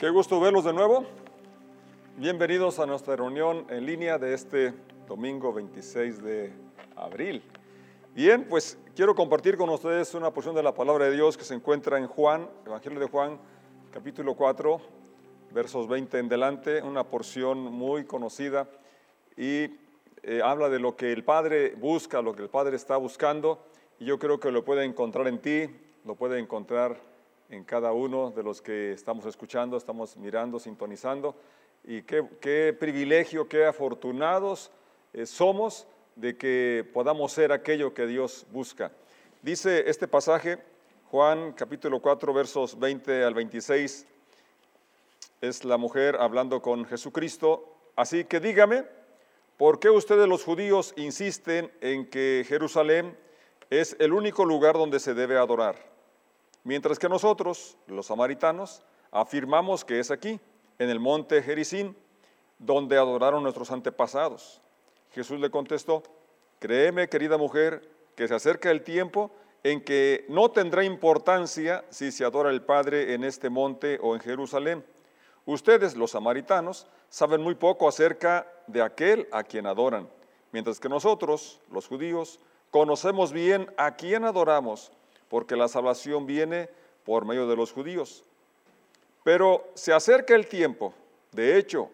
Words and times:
Qué 0.00 0.08
gusto 0.08 0.40
verlos 0.40 0.64
de 0.64 0.72
nuevo. 0.72 1.04
Bienvenidos 2.16 2.78
a 2.78 2.86
nuestra 2.86 3.16
reunión 3.16 3.66
en 3.68 3.84
línea 3.84 4.16
de 4.16 4.32
este 4.32 4.72
domingo 5.06 5.52
26 5.52 6.22
de 6.22 6.54
abril. 6.96 7.42
Bien, 8.14 8.46
pues 8.48 8.78
quiero 8.96 9.14
compartir 9.14 9.58
con 9.58 9.68
ustedes 9.68 10.14
una 10.14 10.30
porción 10.32 10.54
de 10.54 10.62
la 10.62 10.72
palabra 10.72 11.04
de 11.04 11.12
Dios 11.12 11.36
que 11.36 11.44
se 11.44 11.52
encuentra 11.52 11.98
en 11.98 12.06
Juan, 12.06 12.48
Evangelio 12.64 12.98
de 12.98 13.08
Juan, 13.08 13.38
capítulo 13.92 14.36
4, 14.36 14.80
versos 15.52 15.86
20 15.86 16.18
en 16.18 16.30
delante, 16.30 16.80
una 16.80 17.04
porción 17.04 17.58
muy 17.58 18.06
conocida 18.06 18.70
y 19.36 19.64
eh, 20.22 20.40
habla 20.42 20.70
de 20.70 20.78
lo 20.78 20.96
que 20.96 21.12
el 21.12 21.24
Padre 21.24 21.74
busca, 21.74 22.22
lo 22.22 22.34
que 22.34 22.44
el 22.44 22.48
Padre 22.48 22.76
está 22.76 22.96
buscando 22.96 23.66
y 23.98 24.06
yo 24.06 24.18
creo 24.18 24.40
que 24.40 24.50
lo 24.50 24.64
puede 24.64 24.86
encontrar 24.86 25.28
en 25.28 25.42
ti, 25.42 25.68
lo 26.06 26.14
puede 26.14 26.38
encontrar 26.38 27.09
en 27.50 27.64
cada 27.64 27.92
uno 27.92 28.30
de 28.30 28.42
los 28.42 28.62
que 28.62 28.92
estamos 28.92 29.26
escuchando, 29.26 29.76
estamos 29.76 30.16
mirando, 30.16 30.58
sintonizando. 30.58 31.34
Y 31.84 32.02
qué, 32.02 32.76
privilegio, 32.78 33.48
qué 33.48 33.66
afortunados 33.66 34.70
eh, 35.12 35.26
somos 35.26 35.86
de 36.14 36.36
que 36.36 36.88
podamos 36.92 37.32
ser 37.32 37.52
aquello 37.52 37.92
que 37.92 38.06
Dios 38.06 38.46
busca. 38.52 38.92
Dice 39.42 39.84
este 39.88 40.06
pasaje, 40.06 40.58
Juan 41.10 41.52
capítulo 41.52 42.00
4, 42.00 42.32
versos 42.32 42.78
20 42.78 43.24
al 43.24 43.34
26, 43.34 44.06
es 45.40 45.64
la 45.64 45.76
mujer 45.76 46.16
hablando 46.20 46.62
con 46.62 46.84
Jesucristo. 46.84 47.74
Así 47.96 48.24
que 48.24 48.38
dígame, 48.38 48.84
¿por 49.56 49.80
qué 49.80 49.90
ustedes 49.90 50.28
los 50.28 50.44
judíos 50.44 50.92
insisten 50.96 51.72
en 51.80 52.08
que 52.08 52.44
Jerusalén 52.46 53.16
es 53.70 53.96
el 53.98 54.12
único 54.12 54.44
lugar 54.44 54.74
donde 54.74 55.00
se 55.00 55.14
debe 55.14 55.38
adorar? 55.38 55.90
Mientras 56.64 56.98
que 56.98 57.08
nosotros, 57.08 57.76
los 57.86 58.06
samaritanos, 58.06 58.82
afirmamos 59.10 59.84
que 59.84 59.98
es 59.98 60.10
aquí, 60.10 60.38
en 60.78 60.90
el 60.90 61.00
monte 61.00 61.42
Jericín, 61.42 61.96
donde 62.58 62.96
adoraron 62.96 63.42
nuestros 63.42 63.70
antepasados. 63.70 64.60
Jesús 65.12 65.40
le 65.40 65.50
contestó, 65.50 66.02
créeme 66.58 67.08
querida 67.08 67.36
mujer, 67.36 67.88
que 68.14 68.28
se 68.28 68.34
acerca 68.34 68.70
el 68.70 68.82
tiempo 68.82 69.30
en 69.62 69.82
que 69.82 70.24
no 70.28 70.50
tendrá 70.50 70.84
importancia 70.84 71.84
si 71.90 72.12
se 72.12 72.24
adora 72.24 72.50
el 72.50 72.62
Padre 72.62 73.14
en 73.14 73.24
este 73.24 73.50
monte 73.50 73.98
o 74.02 74.14
en 74.14 74.20
Jerusalén. 74.20 74.84
Ustedes, 75.46 75.96
los 75.96 76.12
samaritanos, 76.12 76.86
saben 77.08 77.42
muy 77.42 77.54
poco 77.54 77.88
acerca 77.88 78.46
de 78.66 78.82
aquel 78.82 79.28
a 79.32 79.42
quien 79.42 79.66
adoran, 79.66 80.08
mientras 80.52 80.78
que 80.78 80.88
nosotros, 80.88 81.60
los 81.70 81.88
judíos, 81.88 82.38
conocemos 82.70 83.32
bien 83.32 83.72
a 83.76 83.96
quien 83.96 84.24
adoramos 84.24 84.92
porque 85.30 85.56
la 85.56 85.68
salvación 85.68 86.26
viene 86.26 86.68
por 87.04 87.24
medio 87.24 87.46
de 87.46 87.56
los 87.56 87.72
judíos. 87.72 88.24
Pero 89.22 89.64
se 89.74 89.92
acerca 89.92 90.34
el 90.34 90.48
tiempo, 90.48 90.92
de 91.30 91.56
hecho, 91.56 91.88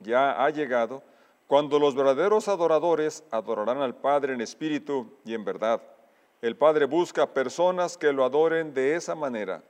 ya 0.00 0.44
ha 0.44 0.50
llegado, 0.50 1.02
cuando 1.46 1.78
los 1.78 1.94
verdaderos 1.94 2.46
adoradores 2.46 3.24
adorarán 3.30 3.78
al 3.78 3.94
Padre 3.94 4.34
en 4.34 4.42
espíritu 4.42 5.10
y 5.24 5.32
en 5.32 5.44
verdad. 5.44 5.80
El 6.42 6.56
Padre 6.56 6.84
busca 6.84 7.32
personas 7.32 7.96
que 7.96 8.12
lo 8.12 8.22
adoren 8.22 8.74
de 8.74 8.94
esa 8.94 9.14
manera, 9.14 9.62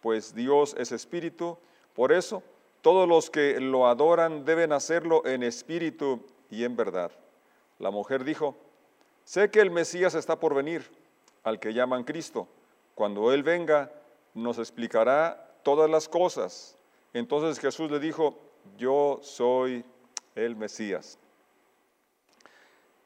pues 0.00 0.34
Dios 0.34 0.74
es 0.78 0.90
espíritu, 0.90 1.58
por 1.94 2.12
eso 2.12 2.42
todos 2.80 3.06
los 3.06 3.28
que 3.28 3.60
lo 3.60 3.86
adoran 3.88 4.46
deben 4.46 4.72
hacerlo 4.72 5.24
en 5.26 5.42
espíritu 5.42 6.24
y 6.50 6.64
en 6.64 6.76
verdad. 6.76 7.10
La 7.78 7.90
mujer 7.90 8.24
dijo, 8.24 8.56
sé 9.24 9.50
que 9.50 9.60
el 9.60 9.70
Mesías 9.70 10.14
está 10.14 10.40
por 10.40 10.54
venir 10.54 10.97
al 11.48 11.58
que 11.58 11.72
llaman 11.72 12.04
Cristo. 12.04 12.46
Cuando 12.94 13.32
Él 13.32 13.42
venga, 13.42 13.90
nos 14.34 14.58
explicará 14.58 15.48
todas 15.62 15.88
las 15.90 16.08
cosas. 16.08 16.76
Entonces 17.12 17.58
Jesús 17.58 17.90
le 17.90 17.98
dijo, 17.98 18.38
yo 18.76 19.18
soy 19.22 19.84
el 20.34 20.56
Mesías. 20.56 21.18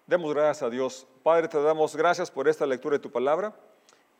Demos 0.06 0.34
gracias 0.34 0.62
a 0.62 0.70
Dios. 0.70 1.06
Padre, 1.22 1.48
te 1.48 1.62
damos 1.62 1.97
gracias 1.97 2.31
por 2.31 2.48
esta 2.48 2.66
lectura 2.66 2.97
de 2.97 3.02
tu 3.02 3.10
palabra. 3.10 3.54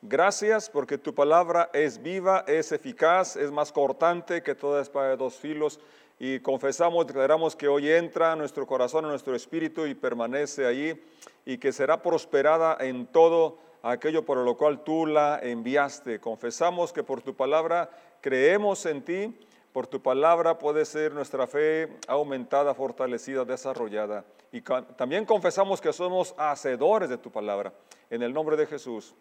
Gracias 0.00 0.71
porque 0.71 0.99
tu 0.99 1.15
palabra 1.15 1.71
es 1.72 2.03
viva, 2.03 2.44
es 2.47 2.72
eficaz, 2.72 3.37
es 3.37 3.50
más 3.50 3.71
cortante 3.71 4.43
que 4.43 4.55
toda 4.55 4.82
espada 4.82 5.11
de 5.11 5.16
dos 5.16 5.37
filos. 5.37 5.78
Y 6.19 6.41
confesamos, 6.41 7.06
declaramos 7.06 7.56
que 7.56 7.69
hoy 7.69 7.91
entra 7.91 8.32
a 8.32 8.37
nuestro 8.37 8.66
corazón, 8.66 9.05
a 9.05 9.09
nuestro 9.09 9.34
espíritu 9.34 9.87
y 9.87 9.94
permanece 9.94 10.66
allí 10.66 11.00
y 11.44 11.59
que 11.59 11.72
será 11.72 12.00
prosperada 12.00 12.77
en 12.81 13.06
todo 13.06 13.59
aquello 13.82 14.25
por 14.25 14.38
lo 14.38 14.56
cual 14.56 14.84
tú 14.84 15.06
la 15.06 15.38
enviaste. 15.43 16.20
Confesamos 16.20 16.93
que 16.93 17.03
por 17.03 17.22
tu 17.22 17.34
palabra 17.34 17.91
creemos 18.20 18.87
en 18.87 19.03
ti, 19.03 19.38
por 19.72 19.87
tu 19.87 20.00
palabra 20.00 20.59
puede 20.59 20.84
ser 20.84 21.12
nuestra 21.12 21.47
fe 21.47 21.88
aumentada, 22.06 22.75
fortalecida, 22.75 23.44
desarrollada. 23.44 24.25
Y 24.53 24.60
también 24.60 25.25
confesamos 25.25 25.81
que 25.81 25.93
somos 25.93 26.34
hacedores 26.37 27.09
de 27.09 27.19
tu 27.19 27.31
palabra. 27.31 27.72
En 28.10 28.22
el 28.22 28.32
nombre 28.32 28.56
de 28.56 28.66
Jesús. 28.66 29.15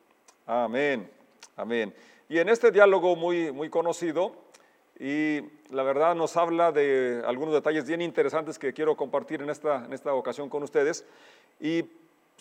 Amén. 0.45 1.09
Amén. 1.55 1.93
Y 2.28 2.39
en 2.39 2.49
este 2.49 2.72
diálogo 2.72 3.16
muy, 3.16 3.51
muy 3.51 3.69
conocido, 3.69 4.35
y 4.99 5.41
la 5.72 5.81
verdad 5.81 6.13
nos 6.13 6.38
habla 6.38 6.72
de 6.72 7.23
algunos 7.25 7.55
detalles 7.55 7.88
bien 7.88 8.01
interesantes 8.01 8.59
que 8.59 8.72
quiero 8.72 8.95
compartir 8.95 9.41
en 9.41 9.49
esta, 9.49 9.83
en 9.83 9.93
esta 9.93 10.13
ocasión 10.13 10.47
con 10.47 10.61
ustedes. 10.61 11.05
Y 11.59 11.85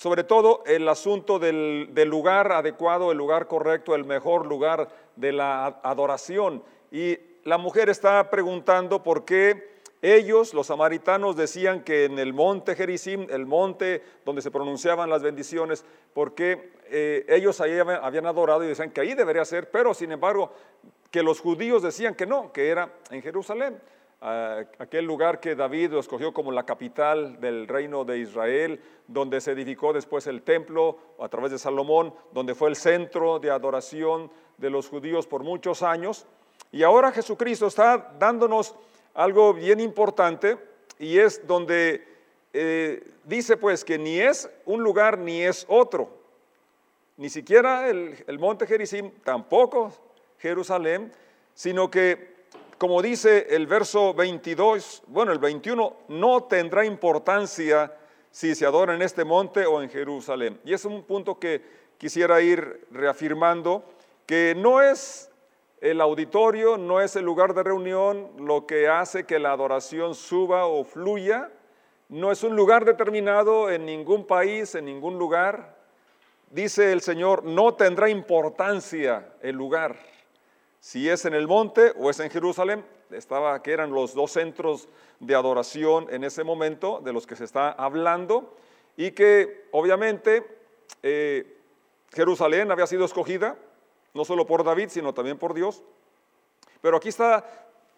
sobre 0.01 0.25
todo 0.25 0.63
el 0.65 0.89
asunto 0.89 1.39
del, 1.39 1.93
lugar 2.07 2.53
adecuado, 2.53 3.13
el 3.13 3.19
lugar 3.19 3.47
correcto, 3.47 3.95
el 3.95 4.07
mejor 4.07 4.47
lugar 4.47 4.89
de 5.15 5.31
la 5.31 5.79
adoración. 5.83 6.63
Y 6.91 7.19
la 7.45 7.59
mujer 7.59 7.91
está 7.91 8.31
preguntando 8.31 9.03
por 9.03 9.27
qué 9.27 9.69
ellos, 10.01 10.55
los 10.55 10.69
samaritanos, 10.69 11.37
decían 11.37 11.85
que 11.85 12.07
en 12.07 12.19
el 12.19 12.33
monte 12.33 12.77
Gerizim, 12.77 13.27
el 13.29 13.45
monte 13.45 14.03
donde 14.25 14.41
se 14.41 14.51
pronunciaban 14.51 15.11
las 15.11 15.23
bendiciones, 15.23 15.85
porque 16.15 16.73
eh, 16.87 17.27
ellos 17.29 17.61
ahí 17.61 17.79
habían 17.79 18.25
adorado 18.25 18.65
y 18.65 18.69
decían 18.69 18.93
que 18.93 19.03
ahí 19.03 19.13
debería 19.13 19.45
ser, 19.45 19.71
pero 19.71 19.93
sin 19.93 20.13
embargo, 20.13 20.51
que 21.11 21.23
los 21.23 21.41
judíos 21.41 21.83
decían 21.83 22.15
que 22.15 22.25
no, 22.25 22.55
que 22.55 22.71
era 22.71 22.91
en 23.11 23.21
Jerusalén 23.21 23.79
aquel 24.21 25.07
lugar 25.07 25.41
que 25.41 25.55
David 25.55 25.95
escogió 25.95 26.35
como 26.35 26.53
la 26.53 26.67
capital 26.67 27.41
del 27.41 27.67
reino 27.67 28.05
de 28.05 28.19
Israel, 28.19 28.81
donde 29.07 29.41
se 29.41 29.53
edificó 29.53 29.95
después 29.95 30.27
el 30.27 30.43
templo 30.43 30.99
a 31.19 31.29
través 31.29 31.53
de 31.53 31.59
Salomón, 31.59 32.13
donde 32.33 32.55
fue 32.55 32.69
el 32.69 32.77
centro 32.77 33.39
de 33.39 33.51
adoración 33.51 34.31
de 34.59 34.69
los 34.69 34.89
judíos 34.89 35.27
por 35.27 35.43
muchos 35.43 35.83
años. 35.83 36.27
Y 36.71 36.83
ahora 36.83 37.13
Jesucristo 37.13 37.67
está 37.67 38.15
dándonos 38.19 38.75
algo 39.15 39.55
bien 39.55 39.81
importante 39.81 40.59
y 40.99 41.19
es 41.19 41.47
donde 41.47 42.07
eh, 42.53 43.03
dice 43.25 43.57
pues 43.57 43.85
que 43.85 43.99
ni 43.99 44.21
es 44.21 44.51
un 44.67 44.83
lugar 44.83 45.19
ni 45.19 45.43
es 45.43 45.65
otro, 45.67 46.11
ni 47.17 47.31
siquiera 47.31 47.89
el, 47.89 48.23
el 48.27 48.39
monte 48.39 48.67
Gerizim, 48.67 49.11
tampoco 49.25 49.93
Jerusalén, 50.39 51.11
sino 51.55 51.91
que 51.91 52.30
como 52.81 53.03
dice 53.03 53.47
el 53.51 53.67
verso 53.67 54.15
22, 54.15 55.03
bueno, 55.09 55.33
el 55.33 55.39
21, 55.39 55.97
no 56.09 56.45
tendrá 56.45 56.83
importancia 56.83 57.93
si 58.31 58.55
se 58.55 58.65
adora 58.65 58.95
en 58.95 59.03
este 59.03 59.23
monte 59.23 59.67
o 59.67 59.83
en 59.83 59.91
Jerusalén. 59.91 60.59
Y 60.65 60.73
es 60.73 60.87
un 60.87 61.03
punto 61.03 61.39
que 61.39 61.63
quisiera 61.99 62.41
ir 62.41 62.87
reafirmando, 62.91 63.85
que 64.25 64.55
no 64.57 64.81
es 64.81 65.31
el 65.83 66.01
auditorio, 66.01 66.79
no 66.79 67.03
es 67.03 67.17
el 67.17 67.25
lugar 67.27 67.53
de 67.53 67.65
reunión 67.65 68.31
lo 68.39 68.67
que 68.67 68.89
hace 68.89 69.27
que 69.27 69.39
la 69.39 69.53
adoración 69.53 70.15
suba 70.15 70.65
o 70.65 70.83
fluya, 70.83 71.51
no 72.09 72.33
es 72.33 72.43
un 72.45 72.57
lugar 72.57 72.87
determinado 72.87 73.71
en 73.71 73.85
ningún 73.85 74.27
país, 74.27 74.75
en 74.75 74.87
ningún 74.87 75.19
lugar. 75.19 75.77
Dice 76.49 76.93
el 76.93 77.03
Señor, 77.03 77.45
no 77.45 77.75
tendrá 77.75 78.09
importancia 78.09 79.35
el 79.43 79.55
lugar 79.55 79.97
si 80.81 81.09
es 81.09 81.27
en 81.27 81.35
el 81.35 81.47
monte 81.47 81.93
o 81.97 82.09
es 82.09 82.19
en 82.21 82.31
Jerusalén, 82.31 82.85
estaba 83.11 83.63
que 83.63 83.73
eran 83.73 83.93
los 83.93 84.15
dos 84.15 84.33
centros 84.33 84.89
de 85.19 85.35
adoración 85.35 86.07
en 86.11 86.25
ese 86.25 86.43
momento 86.43 87.01
de 87.05 87.13
los 87.13 87.27
que 87.27 87.37
se 87.37 87.45
está 87.45 87.71
hablando 87.73 88.57
y 88.97 89.11
que 89.11 89.69
obviamente 89.73 90.47
eh, 91.03 91.59
Jerusalén 92.13 92.71
había 92.71 92.87
sido 92.87 93.05
escogida 93.05 93.57
no 94.15 94.25
solo 94.25 94.47
por 94.47 94.65
David, 94.65 94.89
sino 94.89 95.15
también 95.15 95.39
por 95.39 95.55
Dios. 95.55 95.85
Pero 96.81 96.97
aquí 96.97 97.11
está 97.11 97.45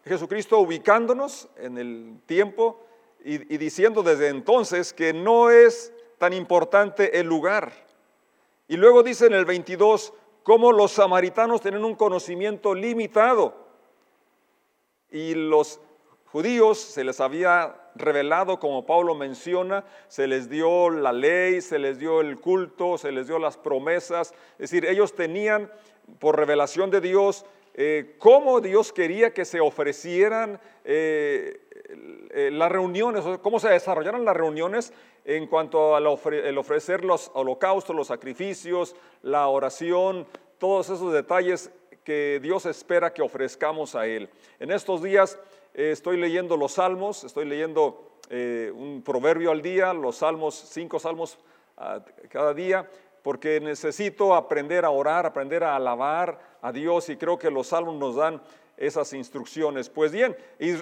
Jesucristo 0.05 0.59
ubicándonos 0.59 1.49
en 1.57 1.79
el 1.79 2.21
tiempo 2.27 2.85
y, 3.25 3.55
y 3.55 3.59
diciendo 3.59 4.03
desde 4.03 4.29
entonces 4.29 4.93
que 4.93 5.13
no 5.13 5.51
es 5.51 5.93
tan 6.19 6.33
importante 6.33 7.19
el 7.19 7.27
lugar. 7.27 7.73
Y 8.69 8.77
luego 8.77 9.03
dice 9.03 9.27
en 9.27 9.35
el 9.35 9.45
22, 9.45 10.13
cómo 10.43 10.73
los 10.73 10.93
samaritanos 10.93 11.61
tienen 11.61 11.85
un 11.85 11.95
conocimiento 11.95 12.75
limitado. 12.75 13.55
Y 15.11 15.35
los 15.35 15.81
judíos 16.27 16.79
se 16.79 17.05
les 17.05 17.21
había 17.21 17.77
revelado, 17.95 18.59
como 18.59 18.87
Pablo 18.87 19.15
menciona, 19.15 19.85
se 20.09 20.27
les 20.27 20.49
dio 20.49 20.89
la 20.91 21.13
ley, 21.13 21.61
se 21.61 21.79
les 21.79 21.99
dio 21.99 22.21
el 22.21 22.41
culto, 22.41 22.97
se 22.97 23.13
les 23.13 23.27
dio 23.27 23.39
las 23.39 23.59
promesas, 23.59 24.33
es 24.53 24.71
decir, 24.71 24.87
ellos 24.87 25.15
tenían 25.15 25.71
por 26.19 26.39
revelación 26.39 26.91
de 26.91 27.01
Dios 27.03 27.45
eh, 27.75 28.17
cómo 28.19 28.61
Dios 28.61 28.93
quería 28.93 29.33
que 29.33 29.45
se 29.45 29.61
ofrecieran 29.61 30.61
eh, 30.85 31.61
eh, 32.31 32.51
las 32.53 32.71
reuniones, 32.71 33.25
cómo 33.43 33.61
se 33.61 33.69
desarrollaran 33.69 34.25
las 34.25 34.37
reuniones 34.37 34.93
en 35.25 35.47
cuanto 35.47 35.95
al 35.95 36.07
ofrecer 36.07 37.05
los 37.05 37.31
holocaustos, 37.35 37.95
los 37.95 38.09
sacrificios, 38.09 38.97
la 39.23 39.49
oración, 39.49 40.27
todos 40.59 40.89
esos 40.91 41.13
detalles 41.13 41.71
que 42.05 42.41
Dios 42.43 42.67
espera 42.67 43.13
que 43.13 43.23
ofrezcamos 43.23 43.95
a 43.95 44.07
Él. 44.07 44.29
En 44.59 44.71
estos 44.71 45.03
días 45.03 45.39
estoy 45.75 46.17
leyendo 46.17 46.57
los 46.57 46.73
salmos, 46.73 47.25
estoy 47.25 47.45
leyendo 47.45 48.19
un 48.31 49.03
proverbio 49.05 49.51
al 49.51 49.63
día, 49.63 49.93
los 49.93 50.17
salmos, 50.17 50.55
cinco 50.55 50.99
salmos 50.99 51.39
ah, 51.77 52.01
cada 52.31 52.55
día, 52.55 52.89
porque 53.23 53.61
necesito 53.61 54.35
aprender 54.35 54.85
a 54.85 54.91
orar, 54.91 55.27
aprender 55.27 55.65
a 55.65 55.77
alabar 55.77 56.39
a 56.61 56.73
Dios 56.73 57.09
y 57.09 57.17
creo 57.17 57.39
que 57.39 57.51
los 57.51 57.69
salmos 57.69 57.95
nos 57.97 58.17
dan 58.17 58.41
esas 58.77 59.13
instrucciones. 59.13 59.89
Pues 59.89 60.13
bien, 60.13 60.37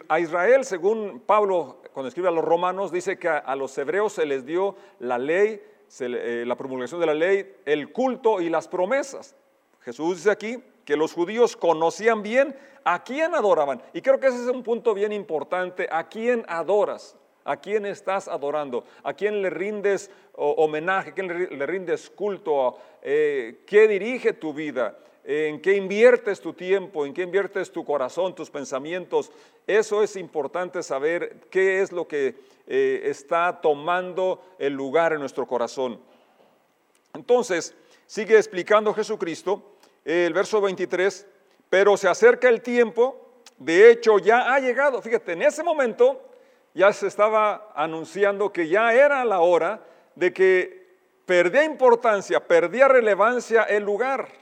a 0.09 0.21
Israel, 0.21 0.65
según 0.65 1.21
Pablo 1.21 1.83
cuando 1.93 2.09
escribe 2.09 2.29
a 2.29 2.33
los 2.33 2.45
romanos, 2.45 2.93
dice 2.93 3.19
que 3.19 3.29
a, 3.29 3.57
los 3.57 3.77
hebreos 3.77 4.13
se 4.15 4.27
les 4.27 4.47
dio 4.47 4.77
la 4.99 5.19
ley, 5.19 5.63
eh, 6.01 6.45
la 6.47 6.57
promulgación 6.57 7.01
de 7.01 7.07
la 7.07 7.15
ley, 7.15 7.55
el 7.65 7.93
culto 7.93 8.41
y 8.41 8.49
las 8.49 8.69
promesas. 8.69 9.37
Jesús 9.81 10.17
dice 10.17 10.31
aquí 10.31 10.63
que 10.85 10.97
los 10.97 11.13
judíos 11.13 11.57
conocían 11.57 12.23
bien 12.23 12.57
a 12.85 13.03
quién 13.03 13.35
adoraban. 13.35 13.83
Y 13.93 14.03
creo 14.03 14.21
que 14.21 14.29
ese 14.29 14.43
es 14.43 14.49
un 14.49 14.63
punto 14.63 14.95
bien 14.95 15.13
importante, 15.13 15.89
a 15.91 16.09
quién 16.09 16.45
adoras. 16.49 17.17
¿A 17.43 17.57
quién 17.57 17.87
estás 17.87 18.29
adorando? 18.29 18.85
¿A 19.03 19.15
quién 19.15 19.41
le 19.41 19.49
rindes 19.49 20.11
homenaje? 20.35 21.11
¿A 21.11 21.15
quién 21.15 21.59
le 21.59 21.67
rindes 21.67 22.11
culto? 22.11 22.79
Eh, 23.03 23.63
¿Qué 23.67 23.89
dirige 23.89 24.35
tu 24.35 24.53
vida? 24.53 24.99
¿En 25.23 25.61
qué 25.61 25.75
inviertes 25.75 26.41
tu 26.41 26.55
tiempo? 26.55 27.05
¿En 27.05 27.13
qué 27.13 27.23
inviertes 27.23 27.71
tu 27.71 27.85
corazón, 27.85 28.35
tus 28.35 28.51
pensamientos? 28.51 29.31
Eso 29.67 30.03
es 30.03 30.17
importante 30.17 30.83
saber 30.83 31.41
qué 31.51 31.83
es 31.83 31.93
lo 31.93 32.09
que 32.09 32.37
eh, 32.67 33.03
está 33.05 33.61
tomando 33.61 34.43
el 34.59 34.73
lugar 34.73 35.13
en 35.13 35.21
nuestro 35.21 35.47
corazón. 35.47 36.01
Entonces, 37.15 37.75
sigue 38.07 38.37
explicando 38.37 38.95
Jesucristo 38.95 39.63
el 40.05 40.33
verso 40.33 40.61
23, 40.61 41.27
pero 41.69 41.97
se 41.97 42.09
acerca 42.09 42.49
el 42.49 42.63
tiempo, 42.63 43.43
de 43.59 43.91
hecho 43.91 44.19
ya 44.19 44.55
ha 44.55 44.59
llegado, 44.59 45.03
fíjate, 45.03 45.33
en 45.33 45.43
ese 45.43 45.63
momento 45.63 46.21
ya 46.75 46.93
se 46.93 47.07
estaba 47.07 47.73
anunciando 47.75 48.53
que 48.53 48.69
ya 48.69 48.93
era 48.95 49.25
la 49.25 49.41
hora 49.41 49.85
de 50.15 50.33
que 50.33 50.89
perdía 51.27 51.65
importancia, 51.65 52.47
perdía 52.47 52.89
relevancia 52.89 53.65
el 53.65 53.85
lugar. 53.85 54.40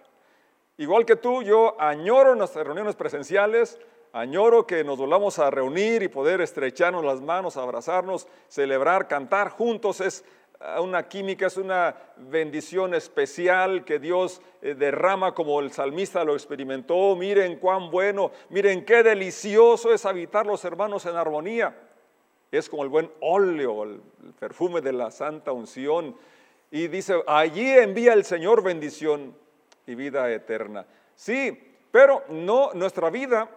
Igual 0.78 1.04
que 1.04 1.16
tú, 1.16 1.42
yo 1.42 1.74
añoro 1.80 2.34
nuestras 2.34 2.64
reuniones 2.64 2.94
presenciales, 2.94 3.78
añoro 4.12 4.66
que 4.66 4.84
nos 4.84 4.96
volvamos 4.96 5.38
a 5.38 5.50
reunir 5.50 6.02
y 6.02 6.08
poder 6.08 6.40
estrecharnos 6.40 7.04
las 7.04 7.20
manos, 7.20 7.56
abrazarnos, 7.56 8.28
celebrar, 8.48 9.08
cantar 9.08 9.50
juntos. 9.50 10.00
Es 10.00 10.24
ah, 10.60 10.80
una 10.80 11.08
química, 11.08 11.48
es 11.48 11.56
una 11.56 11.96
bendición 12.16 12.94
especial 12.94 13.84
que 13.84 13.98
Dios 13.98 14.40
eh, 14.62 14.74
derrama 14.74 15.34
como 15.34 15.60
el 15.60 15.72
salmista 15.72 16.22
lo 16.22 16.34
experimentó. 16.34 17.16
Miren 17.16 17.56
cuán 17.56 17.90
bueno, 17.90 18.30
miren 18.48 18.84
qué 18.84 19.02
delicioso 19.02 19.92
es 19.92 20.06
habitar 20.06 20.46
los 20.46 20.64
hermanos 20.64 21.04
en 21.06 21.16
armonía 21.16 21.76
es 22.50 22.68
como 22.68 22.82
el 22.82 22.88
buen 22.88 23.10
óleo, 23.20 23.84
el 23.84 24.00
perfume 24.38 24.80
de 24.80 24.92
la 24.92 25.10
santa 25.10 25.52
unción. 25.52 26.16
Y 26.70 26.88
dice, 26.88 27.22
allí 27.26 27.68
envía 27.68 28.12
el 28.12 28.24
Señor 28.24 28.62
bendición 28.62 29.34
y 29.88 29.94
vida 29.94 30.30
eterna. 30.30 30.86
Sí, 31.14 31.74
pero 31.90 32.22
no, 32.28 32.72
nuestra 32.74 33.10
vida 33.10 33.48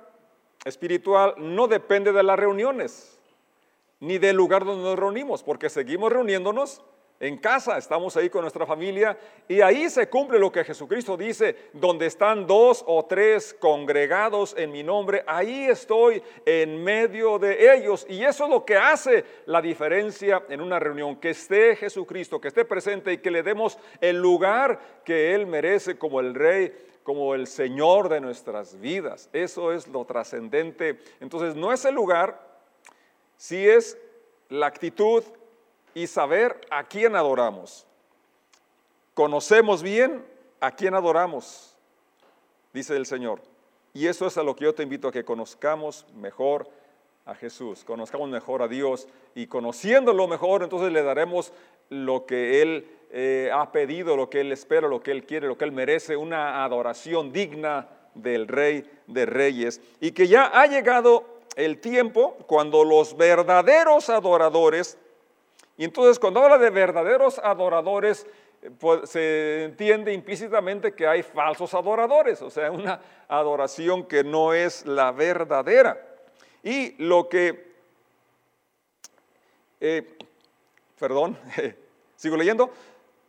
espiritual 0.66 1.36
no 1.38 1.68
depende 1.68 2.12
de 2.12 2.24
las 2.24 2.40
reuniones, 2.40 3.20
ni 4.00 4.18
del 4.18 4.36
lugar 4.36 4.66
donde 4.66 4.84
nos 4.84 4.98
reunimos, 4.98 5.44
porque 5.44 5.70
seguimos 5.70 6.12
reuniéndonos 6.12 6.82
en 7.22 7.38
casa, 7.38 7.78
estamos 7.78 8.18
ahí 8.18 8.32
con 8.32 8.42
nuestra 8.42 8.66
familia 8.66 9.16
y 9.48 9.62
ahí 9.62 9.92
se 9.92 10.10
cumple 10.10 10.40
lo 10.40 10.52
que 10.52 10.64
Jesucristo 10.64 11.16
dice, 11.16 11.56
donde 11.72 12.08
están 12.08 12.48
dos 12.48 12.84
o 12.88 13.06
tres 13.06 13.56
congregados 13.60 14.56
en 14.58 14.72
mi 14.72 14.82
nombre, 14.82 15.24
ahí 15.28 15.66
estoy 15.66 16.24
en 16.48 16.84
medio 16.84 17.38
de 17.38 17.76
ellos 17.76 18.08
y 18.10 18.24
eso 18.24 18.46
es 18.46 18.50
lo 18.50 18.66
que 18.66 18.76
hace 18.76 19.24
la 19.46 19.62
diferencia 19.62 20.42
en 20.50 20.62
una 20.62 20.80
reunión, 20.80 21.16
que 21.18 21.30
esté 21.30 21.76
Jesucristo, 21.76 22.42
que 22.42 22.48
esté 22.48 22.66
presente 22.66 23.14
y 23.14 23.20
que 23.20 23.30
le 23.30 23.44
demos 23.44 23.78
el 24.02 24.18
lugar 24.18 24.80
que 25.06 25.36
Él 25.36 25.46
merece 25.46 26.00
como 26.00 26.20
el 26.22 26.34
Rey 26.34 26.74
como 27.04 27.36
el 27.36 27.46
Señor 27.48 28.10
de 28.10 28.22
nuestras 28.22 28.80
vidas. 28.80 29.28
Eso 29.34 29.72
es 29.72 29.88
lo 29.88 30.06
trascendente. 30.06 31.00
Entonces, 31.20 31.56
no 31.56 31.74
es 31.74 31.84
el 31.84 31.96
lugar, 31.96 32.40
si 33.38 33.68
es 33.68 33.98
la 34.50 34.68
actitud 34.68 35.24
y 35.94 36.08
saber 36.08 36.60
a 36.70 36.84
quién 36.84 37.16
adoramos. 37.16 37.86
Conocemos 39.14 39.84
bien 39.84 40.26
a 40.60 40.72
quién 40.72 40.94
adoramos, 40.94 41.76
dice 42.72 42.96
el 42.96 43.06
Señor. 43.06 43.42
Y 43.94 44.08
eso 44.08 44.28
es 44.28 44.38
a 44.38 44.44
lo 44.44 44.56
que 44.56 44.64
yo 44.64 44.76
te 44.76 44.84
invito 44.84 45.08
a 45.08 45.12
que 45.12 45.26
conozcamos 45.26 46.06
mejor 46.16 46.70
a 47.26 47.36
Jesús, 47.36 47.84
conozcamos 47.84 48.30
mejor 48.30 48.62
a 48.62 48.68
Dios 48.68 49.08
y 49.36 49.48
conociéndolo 49.48 50.28
mejor, 50.28 50.64
entonces 50.64 50.92
le 50.92 51.04
daremos 51.04 51.52
lo 51.90 52.26
que 52.26 52.62
Él 52.62 52.88
eh, 53.12 53.50
ha 53.54 53.72
pedido, 53.72 54.16
lo 54.16 54.30
que 54.30 54.42
Él 54.42 54.52
espera, 54.52 54.88
lo 54.88 55.04
que 55.04 55.12
Él 55.12 55.26
quiere, 55.26 55.48
lo 55.48 55.58
que 55.58 55.66
Él 55.66 55.72
merece, 55.72 56.16
una 56.16 56.64
adoración 56.64 57.34
digna 57.34 57.90
del 58.16 58.48
Rey 58.48 58.90
de 59.08 59.26
Reyes. 59.26 59.82
Y 60.00 60.12
que 60.12 60.28
ya 60.28 60.46
ha 60.46 60.68
llegado 60.68 61.26
el 61.56 61.80
tiempo 61.80 62.38
cuando 62.48 62.84
los 62.84 63.18
verdaderos 63.18 64.10
adoradores 64.10 64.98
y 65.78 65.86
entonces 65.86 66.20
cuando 66.20 66.44
habla 66.44 66.58
de 66.58 66.70
verdaderos 66.70 67.40
adoradores, 67.40 68.28
eh, 68.62 68.70
pues, 68.78 69.10
se 69.10 69.64
entiende 69.66 70.14
implícitamente 70.14 70.94
que 70.94 71.08
hay 71.08 71.24
falsos 71.24 71.74
adoradores, 71.74 72.42
o 72.42 72.50
sea, 72.50 72.72
una 72.72 73.02
adoración 73.28 74.06
que 74.06 74.24
no 74.24 74.54
es 74.54 74.86
la 74.86 75.12
verdadera. 75.12 76.00
Y 76.64 76.94
lo 77.04 77.28
que, 77.28 77.72
eh, 79.80 80.18
perdón, 81.00 81.38
sigo 82.16 82.38
leyendo, 82.38 82.72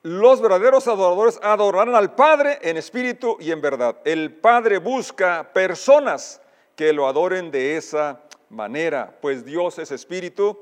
los 0.03 0.41
verdaderos 0.43 0.89
adoradores 0.89 1.39
adorarán 1.43 1.95
al 1.95 2.15
Padre 2.15 2.59
en 2.63 2.77
espíritu 2.77 3.37
y 3.41 3.53
en 3.53 3.61
verdad. 3.61 3.97
El 4.05 4.35
Padre 4.35 4.79
busca 4.79 5.53
personas 5.53 6.43
que 6.75 6.93
lo 6.93 7.07
adoren 7.07 7.51
de 7.51 7.77
esa 7.77 8.21
manera, 8.51 9.17
pues 9.21 9.45
Dios 9.45 9.79
es 9.79 9.93
espíritu. 9.93 10.59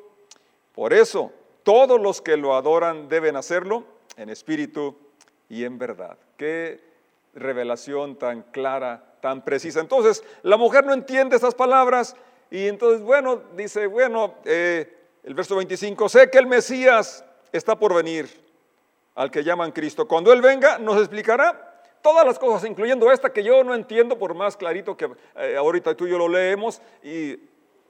Por 0.74 0.92
eso 0.92 1.32
todos 1.62 2.00
los 2.00 2.20
que 2.20 2.36
lo 2.36 2.54
adoran 2.54 3.08
deben 3.08 3.36
hacerlo 3.36 3.84
en 4.16 4.30
espíritu 4.30 4.96
y 5.48 5.64
en 5.64 5.78
verdad. 5.78 6.16
Qué 6.36 6.80
revelación 7.34 8.16
tan 8.16 8.42
clara, 8.42 9.16
tan 9.20 9.44
precisa. 9.44 9.80
Entonces, 9.80 10.24
la 10.42 10.56
mujer 10.56 10.84
no 10.84 10.92
entiende 10.92 11.36
esas 11.36 11.54
palabras 11.54 12.16
y 12.50 12.66
entonces, 12.66 13.02
bueno, 13.02 13.42
dice, 13.56 13.86
bueno, 13.86 14.34
eh, 14.44 14.96
el 15.22 15.34
verso 15.34 15.56
25, 15.56 16.08
sé 16.08 16.30
que 16.30 16.38
el 16.38 16.46
Mesías 16.46 17.24
está 17.52 17.78
por 17.78 17.94
venir, 17.94 18.28
al 19.14 19.30
que 19.30 19.44
llaman 19.44 19.72
Cristo. 19.72 20.08
Cuando 20.08 20.32
Él 20.32 20.40
venga, 20.40 20.78
nos 20.78 20.98
explicará 20.98 21.82
todas 22.02 22.26
las 22.26 22.38
cosas, 22.38 22.68
incluyendo 22.68 23.10
esta 23.12 23.32
que 23.32 23.42
yo 23.42 23.62
no 23.62 23.74
entiendo, 23.74 24.18
por 24.18 24.34
más 24.34 24.56
clarito 24.56 24.96
que 24.96 25.10
eh, 25.36 25.56
ahorita 25.56 25.94
tú 25.94 26.06
y 26.06 26.10
yo 26.10 26.18
lo 26.18 26.28
leemos 26.28 26.80
y 27.02 27.38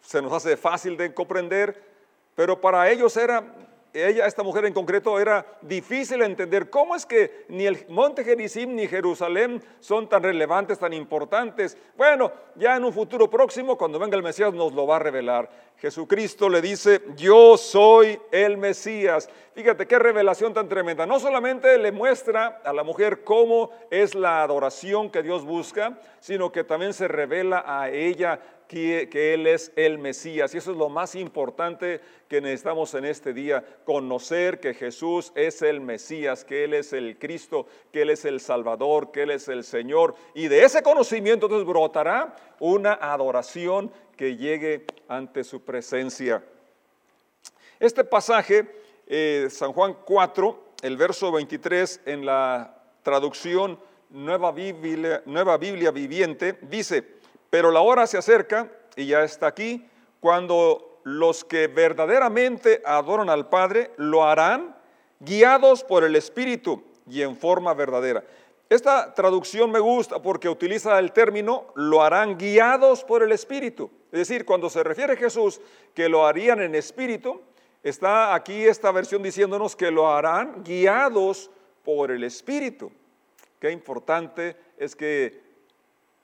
se 0.00 0.20
nos 0.20 0.32
hace 0.32 0.56
fácil 0.56 0.96
de 0.96 1.14
comprender, 1.14 1.89
pero 2.34 2.60
para 2.60 2.90
ellos 2.90 3.16
era, 3.16 3.44
ella, 3.92 4.26
esta 4.26 4.42
mujer 4.42 4.64
en 4.64 4.72
concreto, 4.72 5.18
era 5.18 5.44
difícil 5.62 6.22
entender 6.22 6.70
cómo 6.70 6.94
es 6.94 7.04
que 7.04 7.44
ni 7.48 7.66
el 7.66 7.86
monte 7.88 8.24
Gerizim 8.24 8.74
ni 8.74 8.86
Jerusalén 8.86 9.62
son 9.80 10.08
tan 10.08 10.22
relevantes, 10.22 10.78
tan 10.78 10.92
importantes. 10.92 11.76
Bueno, 11.96 12.30
ya 12.54 12.76
en 12.76 12.84
un 12.84 12.92
futuro 12.92 13.28
próximo, 13.28 13.76
cuando 13.76 13.98
venga 13.98 14.16
el 14.16 14.22
Mesías, 14.22 14.54
nos 14.54 14.72
lo 14.72 14.86
va 14.86 14.96
a 14.96 15.00
revelar. 15.00 15.50
Jesucristo 15.80 16.48
le 16.48 16.60
dice, 16.60 17.00
yo 17.16 17.56
soy 17.56 18.20
el 18.30 18.58
Mesías. 18.58 19.30
Fíjate 19.54 19.86
qué 19.86 19.98
revelación 19.98 20.52
tan 20.52 20.68
tremenda. 20.68 21.06
No 21.06 21.18
solamente 21.18 21.78
le 21.78 21.90
muestra 21.90 22.60
a 22.62 22.72
la 22.72 22.84
mujer 22.84 23.24
cómo 23.24 23.70
es 23.90 24.14
la 24.14 24.42
adoración 24.42 25.10
que 25.10 25.22
Dios 25.22 25.44
busca, 25.44 25.98
sino 26.20 26.52
que 26.52 26.64
también 26.64 26.92
se 26.92 27.08
revela 27.08 27.64
a 27.66 27.88
ella 27.90 28.40
que, 28.70 29.34
Él 29.34 29.48
es 29.48 29.72
el 29.74 29.98
Mesías. 29.98 30.54
Y 30.54 30.58
eso 30.58 30.70
es 30.70 30.76
lo 30.76 30.88
más 30.88 31.16
importante 31.16 32.00
que 32.28 32.40
necesitamos 32.40 32.94
en 32.94 33.04
este 33.04 33.32
día, 33.32 33.64
conocer 33.84 34.60
que 34.60 34.74
Jesús 34.74 35.32
es 35.34 35.60
el 35.62 35.80
Mesías, 35.80 36.44
que 36.44 36.62
Él 36.62 36.74
es 36.74 36.92
el 36.92 37.18
Cristo, 37.18 37.66
que 37.92 38.02
Él 38.02 38.10
es 38.10 38.24
el 38.24 38.40
Salvador, 38.40 39.10
que 39.10 39.22
Él 39.22 39.32
es 39.32 39.48
el 39.48 39.64
Señor. 39.64 40.14
Y 40.34 40.46
de 40.46 40.62
ese 40.62 40.84
conocimiento 40.84 41.46
entonces 41.46 41.66
brotará 41.66 42.36
una 42.60 42.92
adoración 42.92 43.90
que 44.16 44.36
llegue 44.36 44.86
ante 45.08 45.42
su 45.42 45.64
presencia. 45.64 46.44
Este 47.80 48.04
pasaje, 48.04 48.70
eh, 49.08 49.48
San 49.50 49.72
Juan 49.72 49.96
4, 50.04 50.64
el 50.82 50.96
verso 50.96 51.32
23, 51.32 52.02
en 52.06 52.24
la 52.24 52.80
traducción 53.02 53.80
Nueva 54.10 54.52
Biblia, 54.52 55.22
Nueva 55.26 55.56
Biblia 55.56 55.90
Viviente, 55.90 56.58
dice, 56.62 57.19
pero 57.50 57.70
la 57.70 57.80
hora 57.80 58.06
se 58.06 58.16
acerca 58.16 58.70
y 58.96 59.06
ya 59.06 59.22
está 59.24 59.48
aquí, 59.48 59.86
cuando 60.20 61.00
los 61.04 61.44
que 61.44 61.66
verdaderamente 61.66 62.82
adoran 62.84 63.30
al 63.30 63.48
Padre 63.48 63.90
lo 63.96 64.24
harán 64.24 64.76
guiados 65.18 65.84
por 65.84 66.04
el 66.04 66.16
Espíritu 66.16 66.82
y 67.08 67.22
en 67.22 67.36
forma 67.36 67.74
verdadera. 67.74 68.24
Esta 68.68 69.12
traducción 69.14 69.70
me 69.72 69.80
gusta 69.80 70.22
porque 70.22 70.48
utiliza 70.48 70.98
el 70.98 71.12
término 71.12 71.66
lo 71.74 72.02
harán 72.02 72.38
guiados 72.38 73.02
por 73.02 73.22
el 73.22 73.32
Espíritu. 73.32 73.90
Es 74.12 74.20
decir, 74.20 74.44
cuando 74.44 74.70
se 74.70 74.84
refiere 74.84 75.14
a 75.14 75.16
Jesús 75.16 75.60
que 75.92 76.08
lo 76.08 76.26
harían 76.26 76.60
en 76.60 76.74
Espíritu, 76.76 77.40
está 77.82 78.34
aquí 78.34 78.64
esta 78.64 78.92
versión 78.92 79.22
diciéndonos 79.22 79.74
que 79.74 79.90
lo 79.90 80.08
harán 80.08 80.62
guiados 80.62 81.50
por 81.84 82.12
el 82.12 82.22
Espíritu. 82.22 82.92
Qué 83.58 83.72
importante 83.72 84.56
es 84.78 84.94
que 84.94 85.49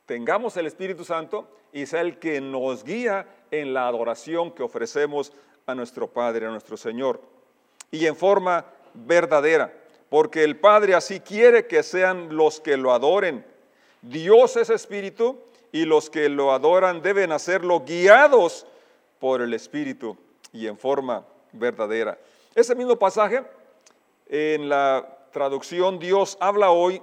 tengamos 0.07 0.57
el 0.57 0.67
Espíritu 0.67 1.05
Santo 1.05 1.49
y 1.73 1.87
sea 1.87 2.01
el 2.01 2.19
que 2.19 2.41
nos 2.41 2.85
guía 2.85 3.27
en 3.51 3.75
la 3.75 3.87
adoración 3.87 4.51
que 4.53 4.63
ofrecemos 4.63 5.33
a 5.67 5.75
nuestro 5.75 6.09
Padre, 6.09 6.47
a 6.47 6.51
nuestro 6.51 6.77
Señor. 6.77 7.21
Y 7.91 8.07
en 8.07 8.17
forma 8.17 8.65
verdadera 8.95 9.73
porque 10.09 10.45
el 10.45 10.59
Padre 10.59 10.95
así 10.95 11.21
quiere 11.21 11.67
que 11.67 11.83
sean 11.83 12.37
los 12.37 12.61
que 12.61 12.77
lo 12.77 12.93
adoren. 12.93 13.45
Dios 14.03 14.57
es 14.57 14.71
espíritu 14.71 15.39
y 15.73 15.85
los 15.85 16.11
que 16.11 16.29
lo 16.29 16.53
adoran 16.53 17.03
deben 17.03 17.33
hacerlo 17.33 17.81
guiados 17.85 18.67
por 19.19 19.43
el 19.43 19.53
espíritu 19.55 20.17
y 20.53 20.67
en 20.67 20.79
forma 20.79 21.27
verdadera. 21.53 22.19
Ese 22.55 22.75
mismo 22.75 22.97
pasaje 22.97 23.43
en 24.29 24.69
la 24.69 25.07
traducción 25.33 25.99
Dios 25.99 26.37
habla 26.41 26.71
hoy, 26.71 27.03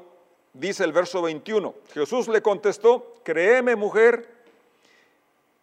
dice 0.53 0.83
el 0.83 0.93
verso 0.93 1.21
21. 1.21 1.73
Jesús 1.93 2.27
le 2.27 2.41
contestó, 2.41 3.17
créeme 3.23 3.75
mujer, 3.75 4.29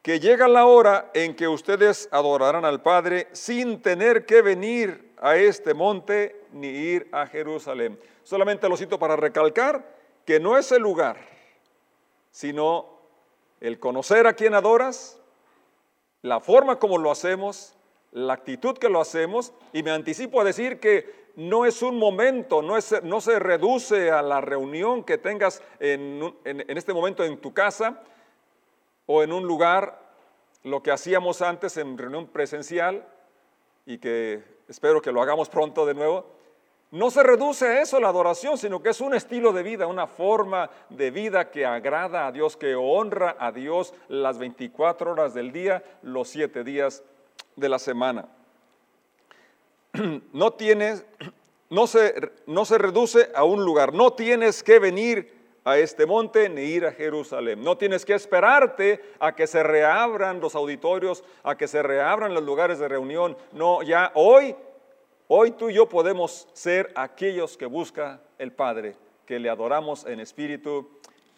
que 0.02 0.18
llega 0.18 0.48
la 0.48 0.66
hora 0.66 1.10
en 1.14 1.34
que 1.34 1.46
ustedes 1.46 2.08
adorarán 2.10 2.64
al 2.64 2.82
Padre 2.82 3.28
sin 3.32 3.82
tener 3.82 4.24
que 4.24 4.42
venir 4.42 5.12
a 5.20 5.36
este 5.36 5.74
monte 5.74 6.44
ni 6.52 6.68
ir 6.68 7.08
a 7.12 7.26
Jerusalén. 7.26 7.98
Solamente 8.24 8.68
lo 8.68 8.76
cito 8.76 8.98
para 8.98 9.16
recalcar 9.16 9.84
que 10.24 10.40
no 10.40 10.56
es 10.56 10.72
el 10.72 10.82
lugar, 10.82 11.16
sino 12.30 12.86
el 13.60 13.78
conocer 13.78 14.26
a 14.26 14.32
quien 14.32 14.54
adoras, 14.54 15.18
la 16.22 16.40
forma 16.40 16.78
como 16.78 16.96
lo 16.96 17.10
hacemos, 17.10 17.74
la 18.12 18.34
actitud 18.34 18.76
que 18.76 18.88
lo 18.88 19.00
hacemos, 19.00 19.52
y 19.72 19.82
me 19.82 19.90
anticipo 19.90 20.40
a 20.40 20.44
decir 20.44 20.80
que 20.80 21.30
no 21.36 21.64
es 21.64 21.82
un 21.82 21.98
momento, 21.98 22.60
no, 22.60 22.76
es, 22.76 23.02
no 23.02 23.20
se 23.20 23.38
reduce 23.38 24.10
a 24.10 24.20
la 24.22 24.40
reunión 24.40 25.04
que 25.04 25.18
tengas 25.18 25.62
en, 25.78 26.34
en 26.44 26.76
este 26.76 26.92
momento 26.92 27.24
en 27.24 27.38
tu 27.38 27.54
casa 27.54 28.02
o 29.06 29.22
en 29.22 29.32
un 29.32 29.44
lugar, 29.44 30.10
lo 30.62 30.82
que 30.82 30.90
hacíamos 30.90 31.40
antes 31.40 31.76
en 31.76 31.96
reunión 31.96 32.26
presencial, 32.26 33.06
y 33.86 33.98
que 33.98 34.42
espero 34.68 35.00
que 35.00 35.12
lo 35.12 35.22
hagamos 35.22 35.48
pronto 35.48 35.86
de 35.86 35.94
nuevo, 35.94 36.26
no 36.92 37.10
se 37.10 37.22
reduce 37.22 37.66
a 37.66 37.82
eso 37.82 38.00
la 38.00 38.08
adoración, 38.08 38.58
sino 38.58 38.82
que 38.82 38.90
es 38.90 39.00
un 39.00 39.14
estilo 39.14 39.52
de 39.52 39.62
vida, 39.62 39.86
una 39.86 40.08
forma 40.08 40.70
de 40.88 41.12
vida 41.12 41.50
que 41.50 41.64
agrada 41.64 42.26
a 42.26 42.32
Dios, 42.32 42.56
que 42.56 42.74
honra 42.74 43.36
a 43.38 43.52
Dios 43.52 43.94
las 44.08 44.38
24 44.38 45.12
horas 45.12 45.32
del 45.32 45.52
día, 45.52 45.84
los 46.02 46.28
7 46.28 46.64
días 46.64 47.04
de 47.56 47.68
la 47.68 47.78
semana. 47.78 48.28
No 50.32 50.52
tienes, 50.52 51.04
no 51.68 51.86
se, 51.86 52.30
no 52.46 52.64
se 52.64 52.78
reduce 52.78 53.30
a 53.34 53.44
un 53.44 53.64
lugar, 53.64 53.92
no 53.92 54.12
tienes 54.12 54.62
que 54.62 54.78
venir 54.78 55.40
a 55.64 55.78
este 55.78 56.06
monte 56.06 56.48
ni 56.48 56.62
ir 56.62 56.86
a 56.86 56.92
Jerusalén. 56.92 57.62
No 57.62 57.76
tienes 57.76 58.04
que 58.04 58.14
esperarte 58.14 59.00
a 59.18 59.34
que 59.34 59.46
se 59.46 59.62
reabran 59.62 60.40
los 60.40 60.54
auditorios, 60.54 61.22
a 61.42 61.56
que 61.56 61.68
se 61.68 61.82
reabran 61.82 62.34
los 62.34 62.44
lugares 62.44 62.78
de 62.78 62.88
reunión. 62.88 63.36
No, 63.52 63.82
ya 63.82 64.10
hoy, 64.14 64.54
hoy 65.28 65.50
tú 65.52 65.70
y 65.70 65.74
yo 65.74 65.88
podemos 65.88 66.48
ser 66.52 66.92
aquellos 66.94 67.56
que 67.56 67.66
busca 67.66 68.20
el 68.38 68.52
Padre, 68.52 68.96
que 69.26 69.38
le 69.38 69.50
adoramos 69.50 70.06
en 70.06 70.20
espíritu 70.20 70.88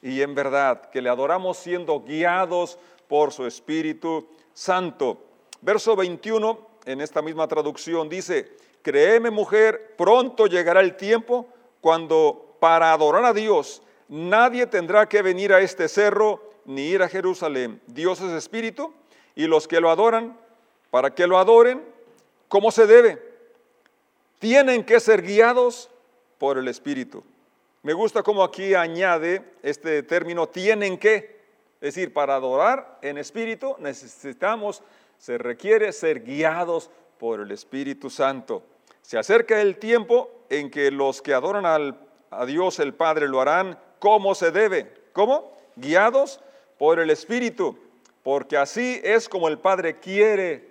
y 0.00 0.21
en 0.23 0.35
verdad, 0.35 0.90
que 0.90 1.02
le 1.02 1.09
adoramos 1.09 1.59
siendo 1.59 2.00
guiados 2.00 2.78
por 3.09 3.32
su 3.32 3.47
Espíritu 3.47 4.28
Santo. 4.52 5.23
Verso 5.62 5.97
21 5.97 6.69
en 6.85 7.00
esta 7.00 7.23
misma 7.23 7.49
traducción 7.49 8.09
dice, 8.09 8.52
créeme 8.83 9.31
mujer, 9.31 9.95
pronto 9.97 10.47
llegará 10.47 10.81
el 10.81 10.97
tiempo 10.97 11.49
cuando 11.81 12.57
para 12.61 12.92
adorar 12.92 13.25
a 13.25 13.33
Dios 13.33 13.83
Nadie 14.14 14.66
tendrá 14.66 15.09
que 15.09 15.23
venir 15.23 15.54
a 15.54 15.61
este 15.61 15.88
cerro 15.88 16.52
ni 16.66 16.83
ir 16.83 17.02
a 17.02 17.09
Jerusalén. 17.09 17.81
Dios 17.87 18.21
es 18.21 18.31
espíritu 18.33 18.92
y 19.35 19.47
los 19.47 19.66
que 19.66 19.81
lo 19.81 19.88
adoran, 19.88 20.38
para 20.90 21.14
que 21.14 21.26
lo 21.26 21.38
adoren, 21.38 21.83
¿cómo 22.47 22.71
se 22.71 22.87
debe? 22.87 23.23
Tienen 24.38 24.85
que 24.85 25.00
ser 25.00 25.23
guiados 25.23 25.88
por 26.37 26.59
el 26.59 26.69
espíritu. 26.69 27.25
Me 27.83 27.95
gusta 27.95 28.23
cómo 28.23 28.45
aquí 28.45 28.75
añade 28.75 29.42
este 29.62 30.02
término, 30.02 30.47
tienen 30.47 30.99
que. 30.99 31.40
Es 31.81 31.95
decir, 31.95 32.12
para 32.12 32.35
adorar 32.35 32.99
en 33.00 33.16
espíritu 33.16 33.76
necesitamos, 33.78 34.83
se 35.23 35.38
requiere 35.38 35.93
ser 35.93 36.25
guiados 36.25 36.91
por 37.17 37.38
el 37.38 37.52
Espíritu 37.52 38.11
Santo. 38.11 38.64
Se 39.02 39.17
acerca 39.17 39.61
el 39.61 39.76
tiempo 39.76 40.29
en 40.50 40.69
que 40.69 40.91
los 40.91 41.23
que 41.23 41.33
adoran 41.33 41.64
a 41.64 42.45
Dios 42.45 42.81
el 42.81 42.93
Padre 42.93 43.29
lo 43.29 43.41
harán 43.41 43.79
¿Cómo 44.00 44.35
se 44.35 44.50
debe. 44.50 44.93
¿Cómo? 45.12 45.57
Guiados 45.76 46.41
por 46.76 46.99
el 46.99 47.09
Espíritu, 47.09 47.79
porque 48.25 48.57
así 48.57 49.00
es 49.05 49.29
como 49.29 49.47
el 49.47 49.61
Padre 49.61 50.00
quiere 50.00 50.69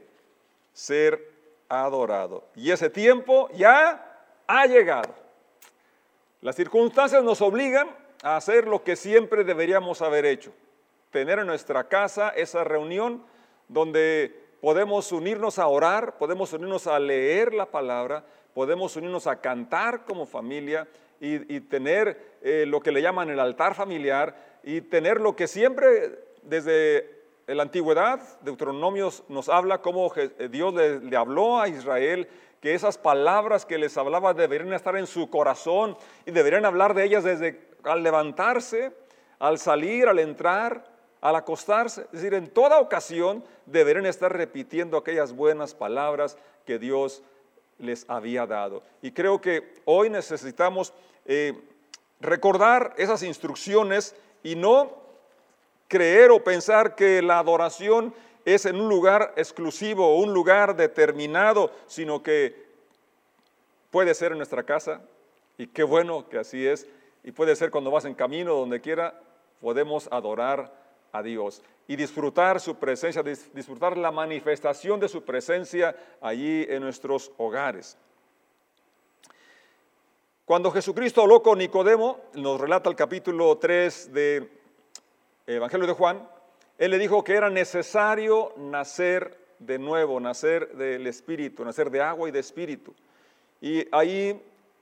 ser 0.73 1.31
adorado. 1.69 2.43
Y 2.53 2.71
ese 2.71 2.89
tiempo 2.89 3.47
ya 3.55 4.05
ha 4.47 4.65
llegado. 4.65 5.15
Las 6.41 6.57
circunstancias 6.57 7.23
nos 7.23 7.39
obligan 7.39 7.87
a 8.21 8.35
hacer 8.35 8.67
lo 8.67 8.83
que 8.83 8.97
siempre 8.97 9.45
deberíamos 9.45 10.01
haber 10.01 10.25
hecho. 10.25 10.51
Tener 11.09 11.39
en 11.39 11.47
nuestra 11.47 11.87
casa 11.87 12.31
esa 12.35 12.65
reunión 12.65 13.23
donde 13.69 14.40
podemos 14.61 15.11
unirnos 15.11 15.59
a 15.59 15.67
orar, 15.67 16.17
podemos 16.17 16.53
unirnos 16.53 16.87
a 16.87 16.99
leer 16.99 17.53
la 17.53 17.65
palabra, 17.65 18.23
podemos 18.53 18.95
unirnos 18.95 19.27
a 19.27 19.41
cantar 19.41 20.05
como 20.05 20.25
familia 20.25 20.87
y, 21.19 21.59
tener 21.61 22.37
eh, 22.41 22.65
lo 22.67 22.79
que 22.79 22.91
le 22.91 23.01
llaman 23.01 23.29
el 23.29 23.39
altar 23.39 23.75
familiar 23.75 24.35
y 24.63 24.81
tener 24.81 25.21
lo 25.21 25.35
que 25.35 25.47
siempre 25.47 26.17
desde 26.41 27.21
la 27.47 27.63
antigüedad, 27.63 28.21
Deuteronomios 28.41 29.23
nos 29.27 29.49
habla 29.49 29.81
cómo 29.81 30.11
eh, 30.15 30.49
Dios 30.49 30.73
le, 30.73 31.15
habló 31.17 31.59
a 31.59 31.67
Israel 31.67 32.27
que 32.59 32.73
esas 32.73 32.97
palabras 32.97 33.65
que 33.65 33.77
les 33.77 33.97
hablaba 33.97 34.33
deberían 34.33 34.73
estar 34.73 34.95
en 34.95 35.07
su 35.07 35.29
corazón 35.29 35.97
y 36.25 36.31
deberían 36.31 36.65
hablar 36.65 36.93
de 36.93 37.03
ellas 37.03 37.23
desde 37.23 37.59
al 37.83 38.03
levantarse, 38.03 38.91
al 39.39 39.57
salir, 39.57 40.07
al 40.07 40.19
entrar, 40.19 40.90
al 41.21 41.35
acostarse. 41.35 42.01
Es 42.01 42.11
decir, 42.11 42.33
en 42.33 42.49
toda 42.49 42.79
ocasión 42.79 43.43
deberían 43.65 44.05
estar 44.05 44.35
repitiendo 44.35 44.97
aquellas 44.97 45.33
buenas 45.33 45.73
palabras 45.73 46.37
que 46.65 46.79
Dios 46.79 47.23
les 47.77 48.05
había 48.09 48.45
dado. 48.45 48.83
Y 49.01 49.11
creo 49.11 49.39
que 49.39 49.75
hoy 49.85 50.09
necesitamos 50.09 50.93
eh, 51.25 51.53
recordar 52.19 52.93
esas 52.97 53.23
instrucciones 53.23 54.15
y 54.43 54.55
no 54.55 54.91
creer 55.87 56.31
o 56.31 56.43
pensar 56.43 56.95
que 56.95 57.21
la 57.21 57.39
adoración 57.39 58.13
es 58.45 58.65
en 58.65 58.79
un 58.79 58.89
lugar 58.89 59.33
exclusivo 59.35 60.07
o 60.07 60.21
un 60.21 60.33
lugar 60.33 60.75
determinado, 60.75 61.71
sino 61.87 62.23
que 62.23 62.65
puede 63.91 64.13
ser 64.13 64.31
en 64.31 64.37
nuestra 64.37 64.63
casa, 64.63 65.01
y 65.57 65.67
qué 65.67 65.83
bueno 65.83 66.27
que 66.29 66.39
así 66.39 66.65
es, 66.65 66.87
y 67.23 67.31
puede 67.31 67.55
ser 67.55 67.69
cuando 67.69 67.91
vas 67.91 68.05
en 68.05 68.15
camino, 68.15 68.55
donde 68.55 68.81
quiera, 68.81 69.19
podemos 69.59 70.07
adorar 70.11 70.71
a 71.11 71.21
Dios 71.21 71.61
y 71.87 71.95
disfrutar 71.95 72.59
su 72.59 72.75
presencia, 72.75 73.23
disfrutar 73.23 73.97
la 73.97 74.11
manifestación 74.11 74.99
de 74.99 75.09
su 75.09 75.23
presencia 75.23 75.95
allí 76.21 76.65
en 76.69 76.81
nuestros 76.81 77.31
hogares. 77.37 77.97
Cuando 80.45 80.71
Jesucristo 80.71 81.21
habló 81.21 81.41
con 81.41 81.59
Nicodemo, 81.59 82.19
nos 82.33 82.59
relata 82.59 82.89
el 82.89 82.95
capítulo 82.95 83.57
3 83.57 84.13
de 84.13 84.49
Evangelio 85.47 85.87
de 85.87 85.93
Juan, 85.93 86.27
él 86.77 86.91
le 86.91 86.97
dijo 86.97 87.23
que 87.23 87.35
era 87.35 87.49
necesario 87.49 88.53
nacer 88.57 89.37
de 89.59 89.77
nuevo, 89.77 90.19
nacer 90.19 90.75
del 90.75 91.05
Espíritu, 91.07 91.63
nacer 91.63 91.91
de 91.91 92.01
agua 92.01 92.27
y 92.27 92.31
de 92.31 92.39
Espíritu. 92.39 92.93
Y 93.61 93.87
ahí 93.95 94.41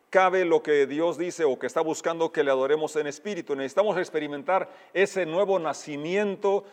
cabe 0.10 0.46
lo 0.46 0.64
que 0.64 0.88
Dios 0.88 1.18
dice 1.18 1.44
o 1.44 1.58
que 1.60 1.68
está 1.68 1.82
buscando 1.82 2.32
que 2.32 2.44
le 2.44 2.52
adoremos 2.52 2.96
en 2.96 3.08
espíritu. 3.08 3.56
Necesitamos 3.56 3.98
experimentar 3.98 4.70
ese 4.94 5.26
nuevo 5.26 5.60
nacimiento 5.60 6.64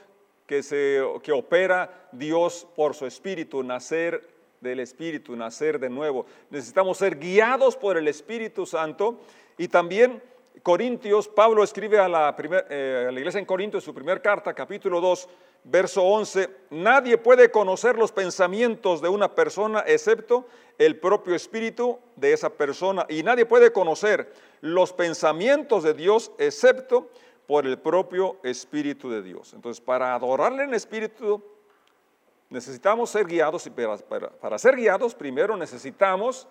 que, 0.46 0.62
se, 0.62 1.02
que 1.22 1.32
opera 1.32 2.08
Dios 2.12 2.66
por 2.74 2.94
su 2.94 3.06
espíritu, 3.06 3.62
nacer 3.62 4.28
del 4.60 4.80
espíritu, 4.80 5.36
nacer 5.36 5.78
de 5.78 5.90
nuevo. 5.90 6.26
Necesitamos 6.50 6.98
ser 6.98 7.18
guiados 7.18 7.76
por 7.76 7.96
el 7.96 8.08
Espíritu 8.08 8.66
Santo 8.66 9.20
y 9.58 9.68
también 9.68 10.22
Corintios, 10.62 11.28
Pablo 11.28 11.62
escribe 11.62 11.98
a 11.98 12.08
la, 12.08 12.34
eh, 12.70 13.06
a 13.08 13.12
la 13.12 13.18
iglesia 13.18 13.38
en 13.38 13.44
Corintios, 13.44 13.84
su 13.84 13.94
primera 13.94 14.20
carta, 14.20 14.54
capítulo 14.54 15.00
2, 15.00 15.28
verso 15.66 16.02
11, 16.02 16.48
nadie 16.70 17.18
puede 17.18 17.50
conocer 17.50 17.98
los 17.98 18.12
pensamientos 18.12 19.02
de 19.02 19.08
una 19.08 19.34
persona 19.34 19.84
excepto 19.86 20.46
el 20.78 20.98
propio 20.98 21.34
espíritu 21.34 21.98
de 22.14 22.32
esa 22.32 22.50
persona. 22.50 23.04
Y 23.08 23.22
nadie 23.22 23.46
puede 23.46 23.72
conocer 23.72 24.32
los 24.60 24.92
pensamientos 24.92 25.82
de 25.82 25.94
Dios 25.94 26.30
excepto 26.38 27.10
por 27.46 27.66
el 27.66 27.78
propio 27.78 28.36
espíritu 28.42 29.10
de 29.10 29.22
Dios. 29.22 29.52
Entonces, 29.54 29.80
para 29.80 30.14
adorarle 30.14 30.64
en 30.64 30.74
espíritu, 30.74 31.42
necesitamos 32.48 33.10
ser 33.10 33.26
guiados 33.26 33.66
y 33.66 33.70
para, 33.70 33.98
para 34.30 34.58
ser 34.58 34.76
guiados 34.76 35.14
primero 35.14 35.56
necesitamos 35.56 36.46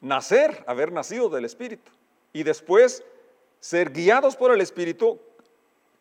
nacer, 0.00 0.64
haber 0.66 0.92
nacido 0.92 1.28
del 1.28 1.44
espíritu. 1.44 1.90
Y 2.32 2.42
después 2.42 3.04
ser 3.60 3.92
guiados 3.92 4.34
por 4.34 4.52
el 4.52 4.60
espíritu 4.60 5.20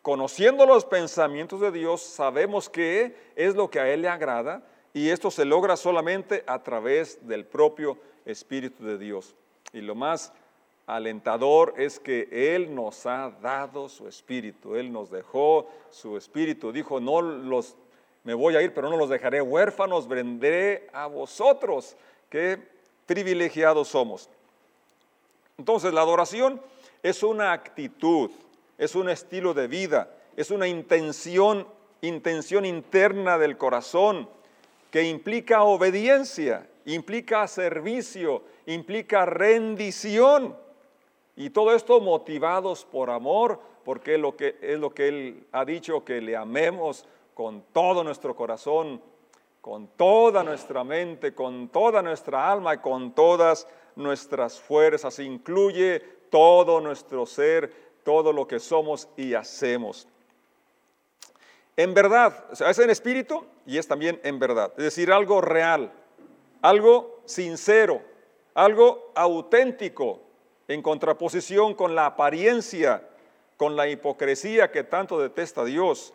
Conociendo 0.09 0.65
los 0.65 0.85
pensamientos 0.85 1.61
de 1.61 1.71
Dios, 1.71 2.01
sabemos 2.01 2.67
qué 2.67 3.15
es 3.35 3.53
lo 3.53 3.69
que 3.69 3.79
a 3.79 3.87
Él 3.93 4.01
le 4.01 4.09
agrada 4.09 4.63
y 4.91 5.09
esto 5.09 5.29
se 5.29 5.45
logra 5.45 5.77
solamente 5.77 6.43
a 6.47 6.63
través 6.63 7.27
del 7.27 7.45
propio 7.45 7.95
Espíritu 8.25 8.83
de 8.83 8.97
Dios. 8.97 9.35
Y 9.71 9.81
lo 9.81 9.93
más 9.93 10.33
alentador 10.87 11.75
es 11.77 11.99
que 11.99 12.27
Él 12.31 12.73
nos 12.73 13.05
ha 13.05 13.29
dado 13.39 13.87
su 13.87 14.07
Espíritu, 14.07 14.75
Él 14.75 14.91
nos 14.91 15.11
dejó 15.11 15.69
su 15.91 16.17
Espíritu. 16.17 16.71
Dijo, 16.71 16.99
no 16.99 17.21
los, 17.21 17.75
me 18.23 18.33
voy 18.33 18.55
a 18.55 18.63
ir, 18.63 18.73
pero 18.73 18.89
no 18.89 18.97
los 18.97 19.09
dejaré 19.09 19.43
huérfanos, 19.43 20.07
vendré 20.07 20.87
a 20.91 21.05
vosotros. 21.05 21.95
Qué 22.31 22.57
privilegiados 23.05 23.89
somos. 23.89 24.27
Entonces, 25.59 25.93
la 25.93 26.01
adoración 26.01 26.59
es 27.03 27.21
una 27.21 27.51
actitud 27.51 28.31
es 28.79 28.95
un 28.95 29.09
estilo 29.09 29.53
de 29.53 29.67
vida, 29.67 30.15
es 30.35 30.49
una 30.49 30.67
intención, 30.67 31.67
intención 32.01 32.65
interna 32.65 33.37
del 33.37 33.57
corazón 33.57 34.27
que 34.89 35.03
implica 35.03 35.63
obediencia, 35.63 36.67
implica 36.85 37.45
servicio, 37.47 38.41
implica 38.65 39.25
rendición. 39.25 40.55
Y 41.35 41.51
todo 41.51 41.75
esto 41.75 41.99
motivados 41.99 42.85
por 42.85 43.09
amor, 43.09 43.59
porque 43.83 44.15
es 44.15 44.19
lo 44.19 44.35
que, 44.35 44.57
es 44.61 44.79
lo 44.79 44.93
que 44.93 45.09
Él 45.09 45.47
ha 45.51 45.65
dicho, 45.65 46.03
que 46.03 46.21
le 46.21 46.35
amemos 46.35 47.05
con 47.33 47.63
todo 47.73 48.03
nuestro 48.03 48.35
corazón, 48.35 49.01
con 49.61 49.87
toda 49.97 50.41
nuestra 50.41 50.85
mente, 50.85 51.33
con 51.33 51.67
toda 51.67 52.01
nuestra 52.01 52.49
alma 52.49 52.75
y 52.75 52.77
con 52.77 53.13
todas 53.13 53.67
nuestras 53.95 54.59
fuerzas. 54.59 55.19
Incluye 55.19 55.99
todo 56.29 56.79
nuestro 56.79 57.25
ser, 57.25 57.88
todo 58.03 58.33
lo 58.33 58.47
que 58.47 58.59
somos 58.59 59.07
y 59.17 59.33
hacemos. 59.33 60.07
En 61.77 61.93
verdad, 61.93 62.45
es 62.51 62.79
en 62.79 62.89
espíritu 62.89 63.45
y 63.65 63.77
es 63.77 63.87
también 63.87 64.19
en 64.23 64.37
verdad. 64.37 64.73
Es 64.77 64.83
decir, 64.83 65.11
algo 65.11 65.39
real, 65.39 65.93
algo 66.61 67.21
sincero, 67.25 68.01
algo 68.53 69.11
auténtico, 69.15 70.21
en 70.67 70.81
contraposición 70.81 71.73
con 71.73 71.95
la 71.95 72.05
apariencia, 72.05 73.07
con 73.57 73.75
la 73.75 73.87
hipocresía 73.87 74.71
que 74.71 74.83
tanto 74.83 75.19
detesta 75.19 75.65
Dios, 75.65 76.13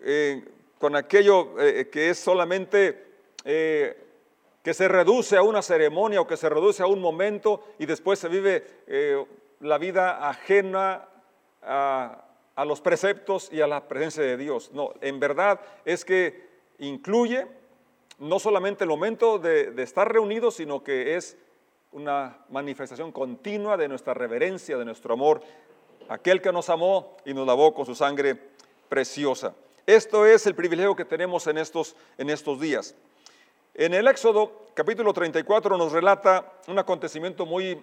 eh, 0.00 0.44
con 0.78 0.96
aquello 0.96 1.60
eh, 1.60 1.88
que 1.90 2.10
es 2.10 2.18
solamente 2.18 3.04
eh, 3.44 3.96
que 4.62 4.74
se 4.74 4.88
reduce 4.88 5.36
a 5.36 5.42
una 5.42 5.62
ceremonia 5.62 6.20
o 6.20 6.26
que 6.26 6.36
se 6.36 6.48
reduce 6.48 6.82
a 6.82 6.86
un 6.86 7.00
momento 7.00 7.62
y 7.78 7.86
después 7.86 8.18
se 8.18 8.28
vive 8.28 8.64
la 9.60 9.78
vida 9.78 10.28
ajena 10.28 11.08
a, 11.62 12.24
los 12.64 12.80
preceptos 12.80 13.52
y 13.52 13.60
a 13.60 13.66
la 13.66 13.88
presencia 13.88 14.22
de 14.22 14.36
Dios. 14.36 14.70
No, 14.72 14.92
en 15.00 15.18
verdad 15.20 15.60
es 15.84 16.04
que 16.04 16.48
incluye 16.78 17.46
no 18.18 18.38
solamente 18.38 18.84
el 18.84 18.90
momento 18.90 19.38
de, 19.38 19.74
estar 19.82 20.12
reunidos, 20.12 20.56
sino 20.56 20.82
que 20.82 21.16
es 21.16 21.36
una 21.92 22.38
manifestación 22.50 23.12
continua 23.12 23.76
de 23.76 23.88
nuestra 23.88 24.14
reverencia, 24.14 24.78
de 24.78 24.84
nuestro 24.84 25.14
amor, 25.14 25.42
aquel 26.08 26.40
que 26.40 26.52
nos 26.52 26.70
amó 26.70 27.16
y 27.24 27.34
nos 27.34 27.46
lavó 27.46 27.74
con 27.74 27.84
su 27.84 27.94
sangre 27.94 28.36
preciosa. 28.88 29.54
Esto 29.86 30.26
es 30.26 30.46
el 30.46 30.54
privilegio 30.54 30.94
que 30.94 31.04
tenemos 31.04 31.46
en 31.48 31.58
estos, 31.58 31.96
en 32.16 32.30
estos 32.30 32.60
días. 32.60 32.94
En 33.74 33.94
el 33.94 34.06
Éxodo 34.06 34.66
capítulo 34.74 35.12
34 35.12 35.76
nos 35.76 35.92
relata 35.92 36.52
un 36.68 36.78
acontecimiento 36.78 37.46
muy 37.46 37.82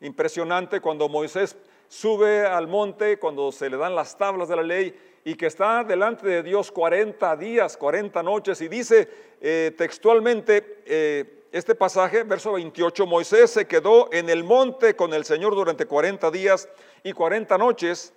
impresionante 0.00 0.80
cuando 0.80 1.08
Moisés 1.08 1.56
sube 1.88 2.46
al 2.46 2.68
monte 2.68 3.18
cuando 3.18 3.50
se 3.50 3.68
le 3.68 3.76
dan 3.76 3.94
las 3.94 4.16
tablas 4.16 4.48
de 4.48 4.56
la 4.56 4.62
ley 4.62 4.94
y 5.24 5.34
que 5.34 5.46
está 5.46 5.84
delante 5.84 6.26
de 6.26 6.42
Dios 6.42 6.70
40 6.70 7.36
días, 7.36 7.76
40 7.76 8.22
noches. 8.22 8.60
Y 8.60 8.68
dice 8.68 9.08
eh, 9.40 9.74
textualmente 9.76 10.82
eh, 10.86 11.44
este 11.52 11.74
pasaje, 11.74 12.22
verso 12.24 12.52
28, 12.52 13.06
Moisés 13.06 13.50
se 13.50 13.66
quedó 13.66 14.12
en 14.12 14.28
el 14.28 14.44
monte 14.44 14.94
con 14.94 15.14
el 15.14 15.24
Señor 15.24 15.54
durante 15.54 15.86
40 15.86 16.30
días 16.30 16.68
y 17.02 17.12
40 17.12 17.56
noches, 17.58 18.12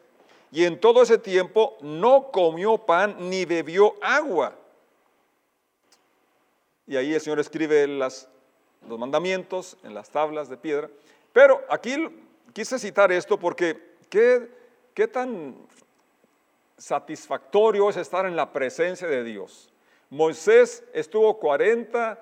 y 0.52 0.66
en 0.66 0.80
todo 0.80 1.02
ese 1.02 1.18
tiempo 1.18 1.78
no 1.82 2.30
comió 2.32 2.78
pan 2.78 3.16
ni 3.30 3.46
bebió 3.46 3.96
agua. 4.02 4.56
Y 6.88 6.98
ahí 6.98 7.14
el 7.14 7.22
Señor 7.22 7.40
escribe 7.40 7.88
los 7.88 8.28
mandamientos 8.82 9.78
en 9.84 9.94
las 9.94 10.10
tablas 10.10 10.50
de 10.50 10.58
piedra. 10.58 10.90
Pero 11.32 11.62
aquí 11.70 11.96
quise 12.54 12.80
citar 12.80 13.12
esto 13.12 13.38
porque 13.38 13.96
qué, 14.10 14.50
qué 14.94 15.08
tan 15.08 15.56
satisfactorio 16.78 17.90
es 17.90 17.98
estar 17.98 18.26
en 18.26 18.36
la 18.36 18.52
presencia 18.52 19.08
de 19.08 19.24
Dios. 19.24 19.72
Moisés 20.10 20.84
estuvo 20.94 21.40
40 21.40 22.20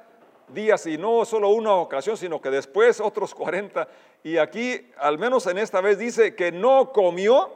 días 0.49 0.85
y 0.85 0.97
no 0.97 1.25
solo 1.25 1.49
una 1.49 1.73
ocasión, 1.73 2.17
sino 2.17 2.41
que 2.41 2.49
después 2.49 2.99
otros 2.99 3.33
40. 3.33 3.87
Y 4.23 4.37
aquí, 4.37 4.91
al 4.97 5.17
menos 5.17 5.47
en 5.47 5.57
esta 5.57 5.81
vez, 5.81 5.97
dice 5.97 6.35
que 6.35 6.51
no 6.51 6.91
comió 6.91 7.51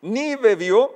ni 0.00 0.36
bebió, 0.36 0.94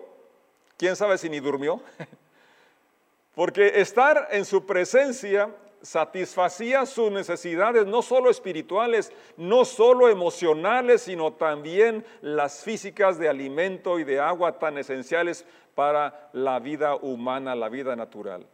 quién 0.76 0.96
sabe 0.96 1.16
si 1.16 1.30
ni 1.30 1.40
durmió, 1.40 1.80
porque 3.34 3.80
estar 3.80 4.28
en 4.30 4.44
su 4.44 4.66
presencia 4.66 5.48
satisfacía 5.82 6.86
sus 6.86 7.10
necesidades 7.10 7.86
no 7.86 8.02
solo 8.02 8.30
espirituales, 8.30 9.12
no 9.36 9.64
solo 9.64 10.08
emocionales, 10.08 11.02
sino 11.02 11.32
también 11.32 12.04
las 12.20 12.62
físicas 12.64 13.18
de 13.18 13.28
alimento 13.28 13.98
y 13.98 14.04
de 14.04 14.20
agua 14.20 14.58
tan 14.58 14.78
esenciales 14.78 15.44
para 15.74 16.30
la 16.32 16.58
vida 16.58 16.96
humana, 16.96 17.54
la 17.54 17.68
vida 17.68 17.94
natural. 17.94 18.46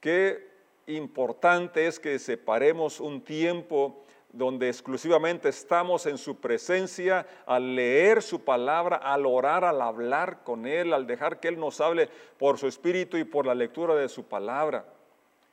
Qué 0.00 0.48
importante 0.86 1.86
es 1.86 2.00
que 2.00 2.18
separemos 2.18 3.00
un 3.00 3.20
tiempo 3.20 4.04
donde 4.32 4.68
exclusivamente 4.68 5.48
estamos 5.48 6.06
en 6.06 6.16
su 6.16 6.36
presencia, 6.36 7.26
al 7.46 7.74
leer 7.74 8.22
su 8.22 8.44
palabra, 8.44 8.96
al 8.96 9.26
orar, 9.26 9.64
al 9.64 9.82
hablar 9.82 10.44
con 10.44 10.66
Él, 10.66 10.92
al 10.92 11.06
dejar 11.06 11.40
que 11.40 11.48
Él 11.48 11.58
nos 11.58 11.80
hable 11.80 12.08
por 12.38 12.56
su 12.56 12.68
espíritu 12.68 13.16
y 13.16 13.24
por 13.24 13.44
la 13.44 13.54
lectura 13.54 13.96
de 13.96 14.08
su 14.08 14.24
palabra 14.24 14.84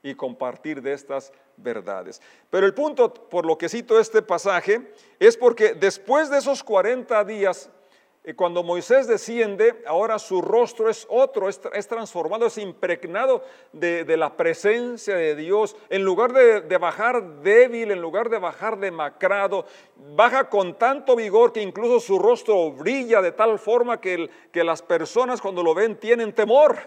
y 0.10 0.16
compartir 0.16 0.82
de 0.82 0.94
estas 0.94 1.34
verdades. 1.58 2.22
Pero 2.50 2.66
el 2.66 2.74
punto 2.74 3.14
por 3.14 3.46
lo 3.46 3.58
que 3.58 3.68
cito 3.68 4.00
este 4.00 4.22
pasaje 4.22 4.94
es 5.20 5.36
porque 5.36 5.74
después 5.74 6.30
de 6.30 6.38
esos 6.38 6.64
40 6.64 7.24
días, 7.26 7.70
eh, 8.24 8.34
cuando 8.34 8.64
Moisés 8.64 9.08
desciende, 9.08 9.84
ahora 9.86 10.18
su 10.18 10.42
rostro 10.42 10.90
es 10.90 11.06
otro, 11.10 11.50
es, 11.50 11.88
transformado, 11.88 12.46
es 12.46 12.58
impregnado 12.58 13.44
de, 13.74 14.18
la 14.18 14.38
presencia 14.38 15.16
de 15.16 15.36
Dios. 15.36 15.76
En 15.90 16.04
lugar 16.04 16.32
de, 16.32 16.78
bajar 16.78 17.42
débil, 17.42 17.92
en 17.92 18.00
lugar 18.00 18.30
de 18.30 18.38
bajar 18.38 18.78
demacrado, 18.80 19.66
baja 20.16 20.50
con 20.50 20.78
tanto 20.78 21.18
vigor 21.18 21.52
que 21.52 21.62
incluso 21.62 22.00
su 22.00 22.18
rostro 22.18 22.72
brilla 22.72 23.22
de 23.22 23.34
tal 23.34 23.60
forma 23.60 24.00
que, 24.00 24.30
que 24.54 24.64
las 24.64 24.82
personas 24.82 25.42
cuando 25.42 25.64
lo 25.64 25.74
ven 25.74 26.00
tienen 26.00 26.32
temor. 26.32 26.78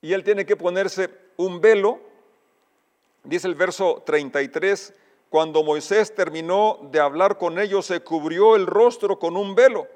Y 0.00 0.12
él 0.12 0.22
tiene 0.22 0.44
que 0.44 0.56
ponerse 0.56 1.23
un 1.36 1.60
velo, 1.60 2.00
dice 3.22 3.46
el 3.46 3.54
verso 3.54 4.02
33, 4.04 4.94
cuando 5.28 5.64
Moisés 5.64 6.14
terminó 6.14 6.78
de 6.92 7.00
hablar 7.00 7.38
con 7.38 7.58
ellos, 7.58 7.86
se 7.86 8.00
cubrió 8.00 8.54
el 8.54 8.66
rostro 8.66 9.18
con 9.18 9.36
un 9.36 9.54
velo. 9.54 9.88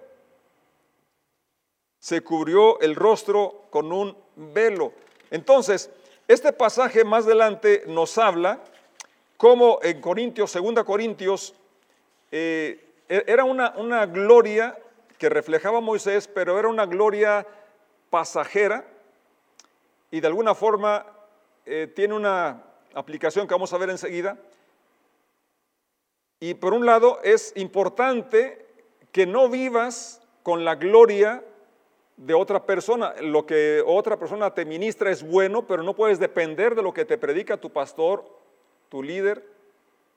Se 2.00 2.22
cubrió 2.22 2.80
el 2.80 2.94
rostro 2.94 3.66
con 3.70 3.92
un 3.92 4.16
velo. 4.34 4.92
Entonces, 5.30 5.90
este 6.26 6.52
pasaje 6.52 7.04
más 7.04 7.24
adelante 7.24 7.84
nos 7.86 8.18
habla 8.18 8.60
cómo 9.36 9.78
en 9.82 10.00
Corintios, 10.00 10.52
2 10.52 10.84
Corintios, 10.84 11.54
eh, 12.32 12.84
e-, 13.08 13.24
era 13.26 13.44
una, 13.44 13.74
una 13.76 14.06
gloria 14.06 14.76
que 15.18 15.28
reflejaba 15.28 15.80
Moisés, 15.80 16.28
pero 16.28 16.58
era 16.58 16.68
una 16.68 16.86
gloria 16.86 17.46
pasajera 18.10 18.84
y 20.10 20.20
de 20.20 20.26
alguna 20.26 20.54
forma 20.54 21.06
eh, 21.70 21.86
tiene 21.86 22.14
una 22.14 22.64
aplicación 22.94 23.46
que 23.46 23.52
vamos 23.52 23.72
a 23.74 23.78
ver 23.78 23.90
enseguida. 23.90 24.38
Y 26.40 26.54
por 26.54 26.72
un 26.72 26.86
lado 26.86 27.20
es 27.22 27.52
importante 27.56 28.66
que 29.12 29.26
no 29.26 29.50
vivas 29.50 30.22
con 30.42 30.64
la 30.64 30.76
gloria 30.76 31.44
de 32.16 32.32
otra 32.32 32.64
persona. 32.64 33.14
Lo 33.20 33.44
que 33.44 33.82
otra 33.84 34.18
persona 34.18 34.54
te 34.54 34.64
ministra 34.64 35.10
es 35.10 35.22
bueno, 35.22 35.66
pero 35.66 35.82
no 35.82 35.94
puedes 35.94 36.18
depender 36.18 36.74
de 36.74 36.82
lo 36.82 36.94
que 36.94 37.04
te 37.04 37.18
predica 37.18 37.58
tu 37.58 37.70
pastor, 37.70 38.24
tu 38.88 39.02
líder 39.02 39.44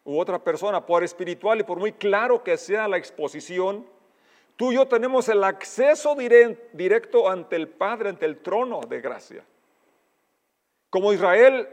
u 0.06 0.18
otra 0.18 0.42
persona, 0.42 0.86
por 0.86 1.04
espiritual 1.04 1.60
y 1.60 1.64
por 1.64 1.80
muy 1.80 1.92
claro 1.92 2.44
que 2.44 2.58
sea 2.58 2.88
la 2.88 2.98
exposición. 2.98 3.86
Tú 4.56 4.72
y 4.72 4.76
yo 4.76 4.88
tenemos 4.88 5.28
el 5.28 5.44
acceso 5.44 6.16
directo 6.16 7.30
ante 7.30 7.58
el 7.58 7.68
Padre, 7.68 8.10
ante 8.10 8.26
el 8.26 8.38
trono 8.38 8.80
de 8.88 9.02
gracia. 9.02 9.44
Como 10.92 11.14
Israel 11.14 11.70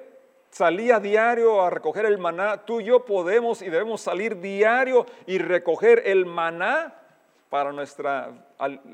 salía 0.48 1.00
diario 1.00 1.60
a 1.60 1.70
recoger 1.70 2.06
el 2.06 2.18
maná, 2.18 2.64
tú 2.64 2.80
y 2.80 2.84
yo 2.84 3.04
podemos 3.04 3.60
y 3.62 3.68
debemos 3.68 4.00
salir 4.00 4.40
diario 4.40 5.04
y 5.26 5.38
recoger 5.38 6.04
el 6.06 6.24
maná 6.24 6.94
para 7.50 7.72
nuestra 7.72 8.32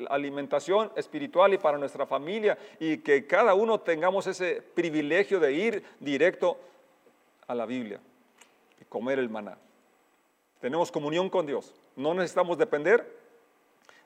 alimentación 0.08 0.90
espiritual 0.96 1.52
y 1.52 1.58
para 1.58 1.76
nuestra 1.76 2.06
familia 2.06 2.56
y 2.80 2.98
que 2.98 3.26
cada 3.26 3.52
uno 3.52 3.80
tengamos 3.80 4.26
ese 4.26 4.62
privilegio 4.62 5.38
de 5.38 5.52
ir 5.52 5.84
directo 6.00 6.56
a 7.46 7.54
la 7.54 7.66
Biblia 7.66 8.00
y 8.80 8.84
comer 8.87 9.18
el 9.18 9.28
maná. 9.28 9.58
Tenemos 10.58 10.90
comunión 10.90 11.28
con 11.28 11.44
Dios. 11.44 11.74
No 11.96 12.14
necesitamos 12.14 12.56
depender 12.56 13.23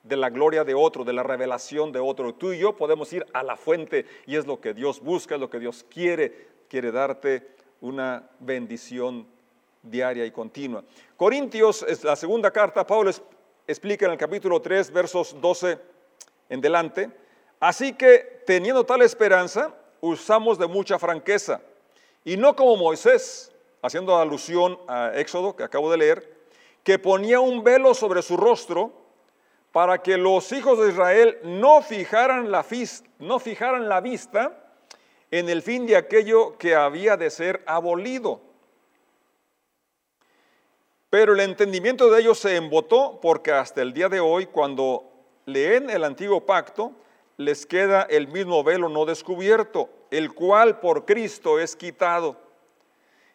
de 0.09 0.17
la 0.17 0.31
gloria 0.31 0.65
de 0.65 0.75
otro, 0.75 1.05
de 1.05 1.13
la 1.13 1.23
revelación 1.23 1.93
de 1.93 2.01
otro. 2.01 2.35
Tú 2.35 2.53
y 2.53 2.59
yo 2.59 2.77
podemos 2.77 3.13
ir 3.13 3.27
a 3.33 3.43
la 3.43 3.57
fuente 3.57 4.07
y 4.27 4.37
es 4.37 4.47
lo 4.47 4.61
que 4.61 4.73
Dios 4.73 5.01
busca, 5.01 5.35
es 5.35 5.41
lo 5.41 5.51
que 5.51 5.59
Dios 5.59 5.85
quiere, 5.89 6.49
quiere 6.69 6.91
darte 6.91 7.47
una 7.81 8.29
bendición 8.41 9.27
diaria 9.83 10.25
y 10.25 10.31
continua. 10.31 10.83
Corintios 11.17 11.85
es 11.87 12.03
la 12.05 12.17
segunda 12.17 12.51
carta, 12.51 12.87
Pablo 12.87 13.11
explica 13.67 14.07
en 14.07 14.13
el 14.13 14.19
capítulo 14.19 14.61
3, 14.61 14.91
versos 14.91 15.37
12 15.41 15.79
en 16.49 16.61
delante. 16.61 17.11
Así 17.61 17.93
que 17.93 18.43
teniendo 18.47 18.85
tal 18.85 19.03
esperanza, 19.03 19.75
usamos 20.01 20.59
de 20.59 20.67
mucha 20.67 20.99
franqueza. 20.99 21.61
Y 22.25 22.37
no 22.37 22.57
como 22.57 22.77
Moisés, 22.77 23.53
haciendo 23.83 24.17
alusión 24.17 24.79
a 24.89 25.13
Éxodo, 25.15 25.55
que 25.55 25.65
acabo 25.65 25.91
de 25.91 25.99
leer, 25.99 26.39
que 26.83 26.99
ponía 26.99 27.41
un 27.41 27.63
velo 27.63 27.93
sobre 27.95 28.23
su 28.23 28.37
rostro 28.37 29.08
para 29.79 30.03
que 30.03 30.17
los 30.17 30.51
hijos 30.51 30.77
de 30.81 30.89
Israel 30.89 31.39
no 31.45 31.83
fijaran 31.83 32.51
la, 32.51 32.67
no 33.21 33.39
fijaran 33.39 33.89
la 33.89 34.01
vista 34.01 34.73
en 35.31 35.49
el 35.49 35.63
fin 35.63 35.87
de 35.87 35.95
aquello 35.95 36.59
que 36.59 36.75
había 36.75 37.17
de 37.17 37.31
ser 37.31 37.63
abolido. 37.65 38.41
Pero 41.11 41.33
el 41.33 41.39
entendimiento 41.39 42.11
de 42.11 42.23
ellos 42.23 42.41
se 42.41 42.57
embotó 42.57 43.21
porque 43.23 43.53
hasta 43.53 43.81
el 43.81 43.93
día 43.93 44.09
de 44.09 44.19
hoy, 44.19 44.47
cuando 44.47 45.13
leen 45.47 45.91
el 45.91 46.03
antiguo 46.03 46.45
pacto, 46.45 46.91
les 47.37 47.65
queda 47.65 48.03
el 48.03 48.27
mismo 48.27 48.65
velo 48.65 48.89
no 48.89 49.05
descubierto, 49.05 49.89
el 50.11 50.35
cual 50.35 50.81
por 50.81 51.05
Cristo 51.05 51.61
es 51.61 51.77
quitado. 51.77 52.35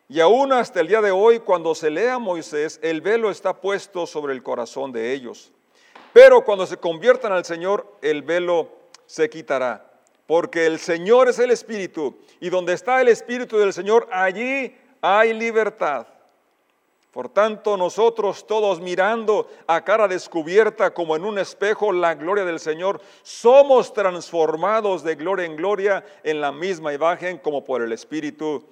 Y 0.09 0.19
aún 0.19 0.51
hasta 0.51 0.81
el 0.81 0.89
día 0.89 0.99
de 0.99 1.11
hoy, 1.11 1.39
cuando 1.39 1.73
se 1.73 1.89
lea 1.89 2.15
a 2.15 2.19
Moisés, 2.19 2.81
el 2.83 2.99
velo 2.99 3.31
está 3.31 3.61
puesto 3.61 4.05
sobre 4.05 4.33
el 4.33 4.43
corazón 4.43 4.91
de 4.91 5.13
ellos. 5.13 5.53
Pero 6.13 6.45
cuando 6.45 6.65
se 6.67 6.77
conviertan 6.77 7.31
al 7.33 7.43
Señor, 7.43 7.97
el 8.01 8.21
velo 8.21 8.69
se 9.05 9.29
quitará. 9.29 9.89
Porque 10.27 10.65
el 10.65 10.79
Señor 10.79 11.27
es 11.27 11.39
el 11.39 11.51
Espíritu. 11.51 12.17
Y 12.39 12.49
donde 12.49 12.73
está 12.73 13.01
el 13.01 13.07
Espíritu 13.07 13.57
del 13.57 13.73
Señor, 13.73 14.07
allí 14.11 14.75
hay 15.01 15.33
libertad. 15.33 16.07
Por 17.11 17.29
tanto, 17.29 17.77
nosotros 17.77 18.47
todos 18.47 18.79
mirando 18.79 19.47
a 19.67 19.83
cara 19.83 20.07
descubierta 20.07 20.93
como 20.93 21.15
en 21.15 21.25
un 21.25 21.37
espejo 21.37 21.91
la 21.91 22.15
gloria 22.15 22.43
del 22.43 22.59
Señor, 22.59 23.01
somos 23.21 23.93
transformados 23.93 25.03
de 25.03 25.15
gloria 25.15 25.45
en 25.45 25.55
gloria 25.55 26.03
en 26.23 26.41
la 26.41 26.51
misma 26.51 26.91
imagen 26.91 27.37
como 27.37 27.63
por 27.63 27.83
el 27.83 27.91
Espíritu 27.91 28.63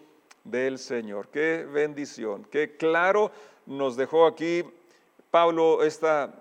del 0.43 0.79
Señor. 0.79 1.27
Qué 1.27 1.67
bendición, 1.71 2.47
qué 2.49 2.77
claro 2.77 3.31
nos 3.67 3.95
dejó 3.95 4.25
aquí 4.25 4.63
Pablo 5.29 5.83
esta 5.83 6.33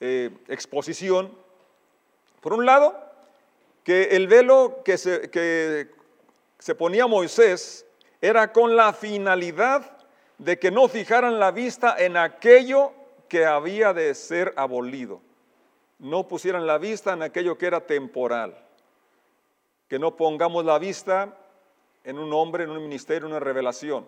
eh, 0.00 0.30
exposición. 0.48 1.32
Por 2.40 2.52
un 2.52 2.66
lado, 2.66 2.98
que 3.82 4.16
el 4.16 4.26
velo 4.28 4.82
que 4.84 4.98
se, 4.98 5.30
que 5.30 5.90
se 6.58 6.74
ponía 6.74 7.06
Moisés 7.06 7.86
era 8.20 8.52
con 8.52 8.76
la 8.76 8.92
finalidad 8.92 9.96
de 10.38 10.58
que 10.58 10.70
no 10.70 10.88
fijaran 10.88 11.38
la 11.38 11.50
vista 11.50 11.96
en 11.98 12.16
aquello 12.16 12.92
que 13.28 13.46
había 13.46 13.92
de 13.92 14.14
ser 14.14 14.52
abolido. 14.56 15.20
No 15.98 16.28
pusieran 16.28 16.66
la 16.66 16.78
vista 16.78 17.12
en 17.12 17.22
aquello 17.22 17.56
que 17.56 17.66
era 17.66 17.80
temporal. 17.80 18.56
Que 19.88 19.98
no 19.98 20.16
pongamos 20.16 20.64
la 20.64 20.78
vista 20.78 21.36
en 22.04 22.18
un 22.18 22.32
hombre, 22.32 22.64
en 22.64 22.70
un 22.70 22.82
ministerio, 22.82 23.26
en 23.26 23.32
una 23.32 23.40
revelación, 23.40 24.06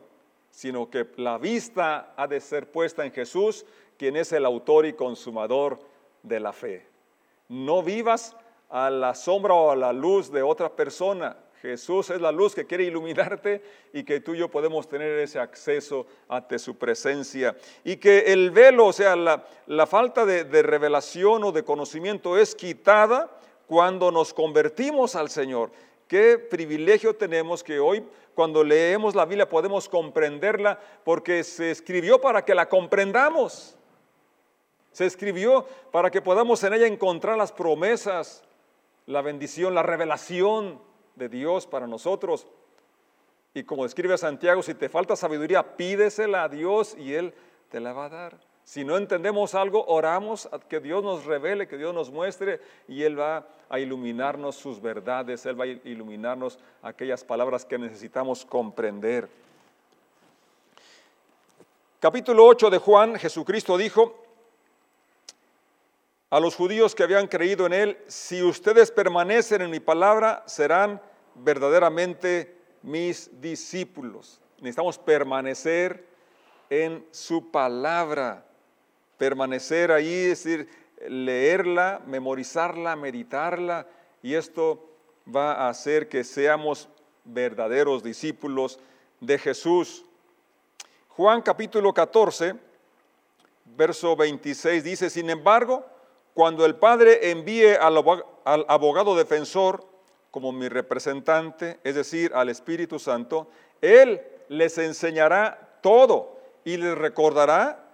sino 0.51 0.91
que 0.91 1.07
la 1.17 1.39
vista 1.39 2.15
ha 2.17 2.27
de 2.27 2.41
ser 2.41 2.71
puesta 2.71 3.05
en 3.05 3.13
Jesús, 3.13 3.65
quien 3.97 4.17
es 4.17 4.33
el 4.33 4.45
autor 4.45 4.87
y 4.87 4.93
consumador 4.93 5.81
de 6.23 6.41
la 6.41 6.53
fe. 6.53 6.87
No 7.49 7.83
vivas 7.83 8.37
a 8.69 8.91
la 8.91 9.15
sombra 9.15 9.55
o 9.55 9.71
a 9.71 9.77
la 9.77 9.93
luz 9.93 10.31
de 10.31 10.43
otra 10.43 10.75
persona, 10.75 11.37
Jesús 11.61 12.11
es 12.11 12.21
la 12.21 12.31
luz 12.31 12.55
que 12.55 12.67
quiere 12.67 12.85
iluminarte 12.85 13.63
y 13.93 14.05
que 14.05 14.21
tú 14.21 14.35
y 14.35 14.39
yo 14.39 14.49
podemos 14.49 14.89
tener 14.89 15.19
ese 15.19 15.41
acceso 15.41 16.07
ante 16.29 16.59
su 16.59 16.77
presencia. 16.77 17.57
Y 17.85 17.97
que 17.97 18.33
el 18.33 18.51
velo, 18.51 18.87
o 18.87 18.93
sea, 18.93 19.17
la, 19.17 19.87
falta 19.87 20.25
de, 20.25 20.45
de 20.45 20.63
revelación 20.63 21.43
o 21.45 21.53
de 21.53 21.65
conocimiento 21.65 22.39
es 22.39 22.55
quitada 22.55 23.31
cuando 23.67 24.13
nos 24.13 24.33
convertimos 24.33 25.17
al 25.17 25.31
Señor. 25.31 25.73
Qué 26.09 26.39
privilegio 26.39 27.15
tenemos 27.15 27.63
que 27.63 27.79
hoy 27.79 28.03
cuando 28.35 28.65
leemos 28.65 29.15
la 29.15 29.27
Biblia 29.27 29.49
podemos 29.49 29.89
comprenderla 29.91 30.81
porque 31.05 31.45
se 31.45 31.71
escribió 31.71 32.19
para 32.19 32.45
que 32.45 32.55
la 32.55 32.69
comprendamos. 32.69 33.77
Se 34.93 35.05
escribió 35.05 35.67
para 35.93 36.11
que 36.11 36.23
podamos 36.23 36.65
en 36.65 36.73
ella 36.73 36.87
encontrar 36.87 37.37
las 37.37 37.53
promesas, 37.53 38.43
la 39.05 39.21
bendición, 39.21 39.75
la 39.75 39.83
revelación 39.83 40.81
de 41.15 41.29
Dios 41.29 41.67
para 41.67 41.87
nosotros. 41.87 42.47
Y 43.53 43.65
como 43.65 43.85
escribe 43.85 44.17
Santiago, 44.17 44.63
si 44.63 44.75
te 44.75 44.89
falta 44.89 45.15
sabiduría, 45.15 45.77
pídesela 45.77 46.45
a 46.45 46.49
Dios 46.49 46.97
y 46.99 47.13
Él 47.15 47.35
te 47.69 47.81
la 47.81 47.93
va 47.93 48.07
a 48.07 48.09
dar. 48.09 48.48
Si 48.69 48.85
no 48.85 48.99
entendemos 48.99 49.55
algo, 49.55 49.83
oramos 49.87 50.47
a 50.53 50.59
que 50.59 50.79
Dios 50.79 51.03
nos 51.03 51.25
revele, 51.25 51.67
que 51.67 51.79
Dios 51.79 51.95
nos 51.95 52.11
muestre 52.11 52.61
y 52.87 53.03
Él 53.03 53.19
va 53.19 53.49
a 53.67 53.79
iluminarnos 53.79 54.57
sus 54.57 54.79
verdades, 54.83 55.47
Él 55.47 55.59
va 55.59 55.65
a 55.65 55.69
iluminarnos 55.69 56.59
aquellas 56.83 57.25
palabras 57.25 57.65
que 57.65 57.79
necesitamos 57.79 58.45
comprender. 58.45 59.27
Capítulo 61.99 62.45
8 62.45 62.69
de 62.69 62.77
Juan, 62.77 63.19
Jesucristo 63.19 63.79
dijo 63.79 64.23
a 66.29 66.39
los 66.39 66.55
judíos 66.55 66.95
que 66.95 67.05
habían 67.05 67.27
creído 67.27 67.65
en 67.65 67.73
Él, 67.73 67.99
si 68.07 68.43
ustedes 68.43 68.91
permanecen 68.91 69.63
en 69.63 69.71
mi 69.71 69.81
palabra, 69.81 70.43
serán 70.45 71.01
verdaderamente 71.37 72.55
mis 72.83 73.31
discípulos. 73.41 74.43
Necesitamos 74.59 74.99
permanecer 74.99 76.07
en 76.69 77.07
su 77.11 77.51
palabra, 77.51 78.45
permanecer 79.19 79.93
ahí, 79.93 80.31
es 80.31 80.45
decir, 80.45 80.69
leerla, 81.07 82.01
memorizarla, 82.07 82.97
meditarla, 82.97 83.87
y 84.23 84.35
esto 84.35 84.89
va 85.35 85.53
a 85.53 85.69
hacer 85.69 86.09
que 86.09 86.25
seamos 86.25 86.89
verdaderos 87.25 88.03
discípulos 88.03 88.79
de 89.21 89.39
Jesús. 89.39 90.05
Juan 91.09 91.43
capítulo 91.43 91.93
14, 91.93 92.55
verso 93.77 94.17
26 94.17 94.85
dice, 94.85 95.11
sin 95.11 95.31
embargo, 95.31 95.85
cuando 96.33 96.65
el 96.65 96.77
Padre 96.77 97.31
envíe 97.31 97.75
al 97.75 98.65
abogado 98.69 99.17
defensor, 99.17 99.85
como 100.31 100.53
mi 100.53 100.69
representante, 100.69 101.81
es 101.83 101.95
decir, 101.95 102.33
al 102.35 102.49
Espíritu 102.49 102.99
Santo, 102.99 103.49
Él 103.81 104.21
les 104.49 104.79
enseñará 104.79 105.79
todo 105.83 106.39
y 106.65 106.77
les 106.77 106.97
recordará 106.97 107.88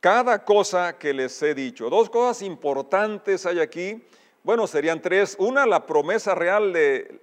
cada 0.00 0.44
cosa 0.44 0.98
que 0.98 1.12
les 1.12 1.40
he 1.42 1.54
dicho. 1.54 1.90
Dos 1.90 2.10
cosas 2.10 2.42
importantes 2.42 3.46
hay 3.46 3.60
aquí. 3.60 4.02
Bueno, 4.42 4.66
serían 4.66 5.00
tres. 5.00 5.36
Una, 5.38 5.66
la 5.66 5.86
promesa 5.86 6.34
real 6.34 6.72
de 6.72 7.20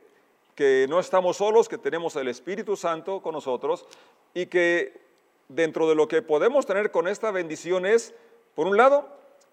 que 0.55 0.85
no 0.89 0.99
estamos 0.99 1.37
solos, 1.37 1.67
que 1.67 1.77
tenemos 1.77 2.15
el 2.15 2.27
Espíritu 2.27 2.75
Santo 2.75 3.21
con 3.21 3.33
nosotros 3.33 3.85
y 4.33 4.45
que 4.47 4.99
dentro 5.47 5.87
de 5.87 5.95
lo 5.95 6.07
que 6.07 6.21
podemos 6.21 6.65
tener 6.65 6.91
con 6.91 7.07
esta 7.07 7.31
bendición 7.31 7.85
es, 7.85 8.13
por 8.55 8.67
un 8.67 8.77
lado, 8.77 9.07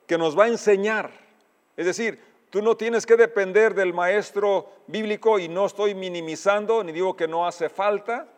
que 0.07 0.19
nos 0.19 0.39
va 0.39 0.45
a 0.45 0.49
enseñar. 0.49 1.11
Es 1.77 1.87
decir, 1.87 2.21
Tú 2.55 2.63
no 2.63 2.77
tienes 2.77 3.05
que 3.05 3.17
depender 3.17 3.75
del 3.75 3.93
maestro 3.93 4.71
bíblico 4.87 5.41
y 5.41 5.49
no 5.49 5.67
estoy 5.67 5.93
minimizando 5.93 6.85
ni 6.85 6.93
digo 6.93 7.17
que 7.17 7.27
no 7.27 7.49
hace 7.49 7.69
falta 7.69 8.29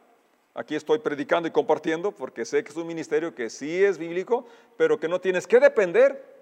aquí 0.57 0.75
estoy 0.75 0.99
predicando 0.99 1.47
y 1.47 1.53
compartiendo 1.53 2.13
porque 2.13 2.47
sé 2.47 2.65
que 2.65 2.71
es 2.71 2.77
un 2.77 2.87
ministerio 2.87 3.35
que 3.35 3.51
sí 3.51 3.85
es 3.85 3.99
bíblico, 3.99 4.47
pero 4.79 4.99
que 4.99 5.07
no 5.07 5.21
tienes 5.21 5.47
que 5.47 5.61
depender 5.61 6.35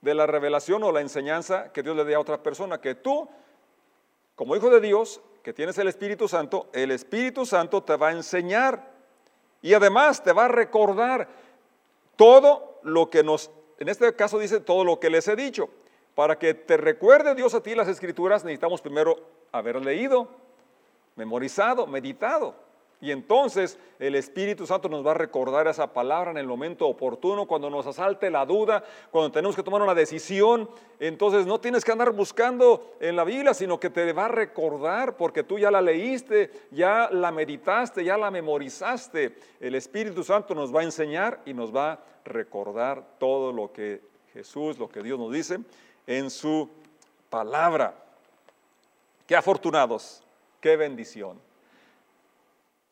de 0.00 0.14
la 0.14 0.26
revelación 0.26 0.84
o 0.84 0.92
la 0.92 1.00
enseñanza 1.00 1.72
que 1.72 1.82
Dios 1.82 1.96
le 1.96 2.04
dé 2.04 2.14
a 2.14 2.20
otra 2.20 2.42
persona, 2.42 2.80
que 2.80 2.94
tú, 2.94 3.28
como 4.36 4.54
hijo 4.54 4.70
de 4.70 4.80
Dios, 4.80 5.20
que 5.42 5.52
tienes 5.52 5.76
el 5.78 5.88
Espíritu 5.88 6.28
Santo, 6.28 6.68
el 6.72 6.92
Espíritu 6.92 7.44
Santo 7.44 7.82
te 7.82 7.96
va 7.96 8.08
a 8.08 8.12
enseñar 8.12 8.92
y 9.60 9.74
además 9.74 10.22
te 10.22 10.32
va 10.32 10.44
a 10.44 10.48
recordar 10.48 11.28
todo 12.14 12.78
lo 12.82 13.10
que 13.10 13.24
nos, 13.24 13.50
en 13.78 13.88
este 13.88 14.14
caso 14.14 14.38
dice 14.38 14.60
todo 14.60 14.84
lo 14.84 15.00
que 15.00 15.10
les 15.10 15.26
he 15.26 15.34
dicho. 15.34 15.68
Para 16.14 16.38
que 16.38 16.54
te 16.54 16.76
recuerde 16.76 17.34
Dios 17.34 17.54
a 17.54 17.60
ti 17.60 17.74
las 17.74 17.88
escrituras, 17.88 18.44
necesitamos 18.44 18.80
primero 18.80 19.16
haber 19.50 19.84
leído, 19.84 20.28
memorizado, 21.16 21.88
meditado. 21.88 22.63
Y 23.04 23.10
entonces 23.10 23.78
el 23.98 24.14
Espíritu 24.14 24.66
Santo 24.66 24.88
nos 24.88 25.06
va 25.06 25.10
a 25.10 25.14
recordar 25.14 25.68
esa 25.68 25.92
palabra 25.92 26.30
en 26.30 26.38
el 26.38 26.46
momento 26.46 26.86
oportuno, 26.86 27.44
cuando 27.44 27.68
nos 27.68 27.86
asalte 27.86 28.30
la 28.30 28.46
duda, 28.46 28.82
cuando 29.10 29.30
tenemos 29.30 29.54
que 29.54 29.62
tomar 29.62 29.82
una 29.82 29.94
decisión. 29.94 30.70
Entonces 30.98 31.44
no 31.44 31.60
tienes 31.60 31.84
que 31.84 31.92
andar 31.92 32.12
buscando 32.12 32.94
en 33.00 33.14
la 33.14 33.24
Biblia, 33.24 33.52
sino 33.52 33.78
que 33.78 33.90
te 33.90 34.10
va 34.14 34.24
a 34.24 34.28
recordar 34.28 35.18
porque 35.18 35.42
tú 35.42 35.58
ya 35.58 35.70
la 35.70 35.82
leíste, 35.82 36.50
ya 36.70 37.10
la 37.12 37.30
meditaste, 37.30 38.02
ya 38.02 38.16
la 38.16 38.30
memorizaste. 38.30 39.36
El 39.60 39.74
Espíritu 39.74 40.24
Santo 40.24 40.54
nos 40.54 40.74
va 40.74 40.80
a 40.80 40.84
enseñar 40.84 41.42
y 41.44 41.52
nos 41.52 41.76
va 41.76 41.92
a 41.92 41.98
recordar 42.24 43.04
todo 43.18 43.52
lo 43.52 43.70
que 43.70 44.00
Jesús, 44.32 44.78
lo 44.78 44.88
que 44.88 45.02
Dios 45.02 45.18
nos 45.18 45.30
dice 45.30 45.58
en 46.06 46.30
su 46.30 46.70
palabra. 47.28 47.96
Qué 49.26 49.36
afortunados, 49.36 50.22
qué 50.62 50.78
bendición. 50.78 51.43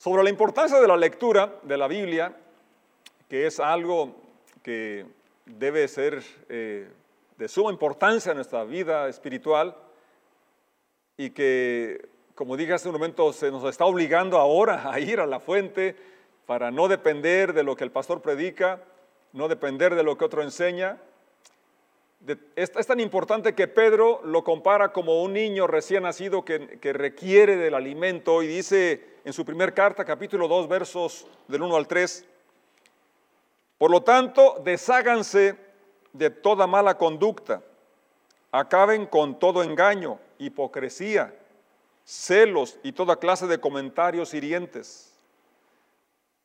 Sobre 0.02 0.24
la 0.24 0.30
importancia 0.30 0.80
de 0.80 0.88
la 0.88 0.96
lectura 0.96 1.60
de 1.62 1.78
la 1.78 1.86
Biblia, 1.86 2.34
que 3.28 3.46
es 3.46 3.60
algo 3.60 4.16
que 4.60 5.06
debe 5.46 5.86
ser 5.86 6.20
eh, 6.48 6.90
de 7.38 7.46
suma 7.46 7.70
importancia 7.70 8.32
en 8.32 8.38
nuestra 8.38 8.64
vida 8.64 9.08
espiritual 9.08 9.76
y 11.16 11.30
que, 11.30 12.08
como 12.34 12.56
dije 12.56 12.72
hace 12.72 12.88
un 12.88 12.94
momento, 12.94 13.32
se 13.32 13.52
nos 13.52 13.62
está 13.62 13.84
obligando 13.84 14.38
ahora 14.38 14.90
a 14.90 14.98
ir 14.98 15.20
a 15.20 15.26
la 15.26 15.38
fuente 15.38 15.94
para 16.46 16.72
no 16.72 16.88
depender 16.88 17.52
de 17.52 17.62
lo 17.62 17.76
que 17.76 17.84
el 17.84 17.92
pastor 17.92 18.22
predica, 18.22 18.82
no 19.32 19.46
depender 19.46 19.94
de 19.94 20.02
lo 20.02 20.18
que 20.18 20.24
otro 20.24 20.42
enseña, 20.42 20.98
es, 22.56 22.86
tan 22.86 23.00
importante 23.00 23.54
que 23.54 23.68
Pedro 23.68 24.20
lo 24.24 24.44
compara 24.44 24.92
como 24.92 25.22
un 25.22 25.32
niño 25.32 25.66
recién 25.66 26.04
nacido 26.04 26.44
que, 26.44 26.78
que, 26.78 26.92
requiere 26.92 27.56
del 27.56 27.74
alimento 27.74 28.42
y 28.42 28.46
dice 28.46 29.18
en 29.24 29.32
su 29.32 29.44
primer 29.44 29.74
carta, 29.74 30.04
capítulo 30.04 30.46
2, 30.48 30.68
versos 30.68 31.26
del 31.48 31.62
1 31.62 31.76
al 31.76 31.88
3, 31.88 32.26
por 33.78 33.90
lo 33.90 34.02
tanto, 34.02 34.60
desháganse 34.64 35.56
de 36.12 36.30
toda 36.30 36.68
mala 36.68 36.96
conducta, 36.96 37.62
acaben 38.52 39.06
con 39.06 39.38
todo 39.40 39.64
engaño, 39.64 40.20
hipocresía, 40.38 41.34
celos 42.04 42.78
y 42.84 42.92
toda 42.92 43.16
clase 43.16 43.48
de 43.48 43.58
comentarios 43.58 44.34
hirientes. 44.34 45.18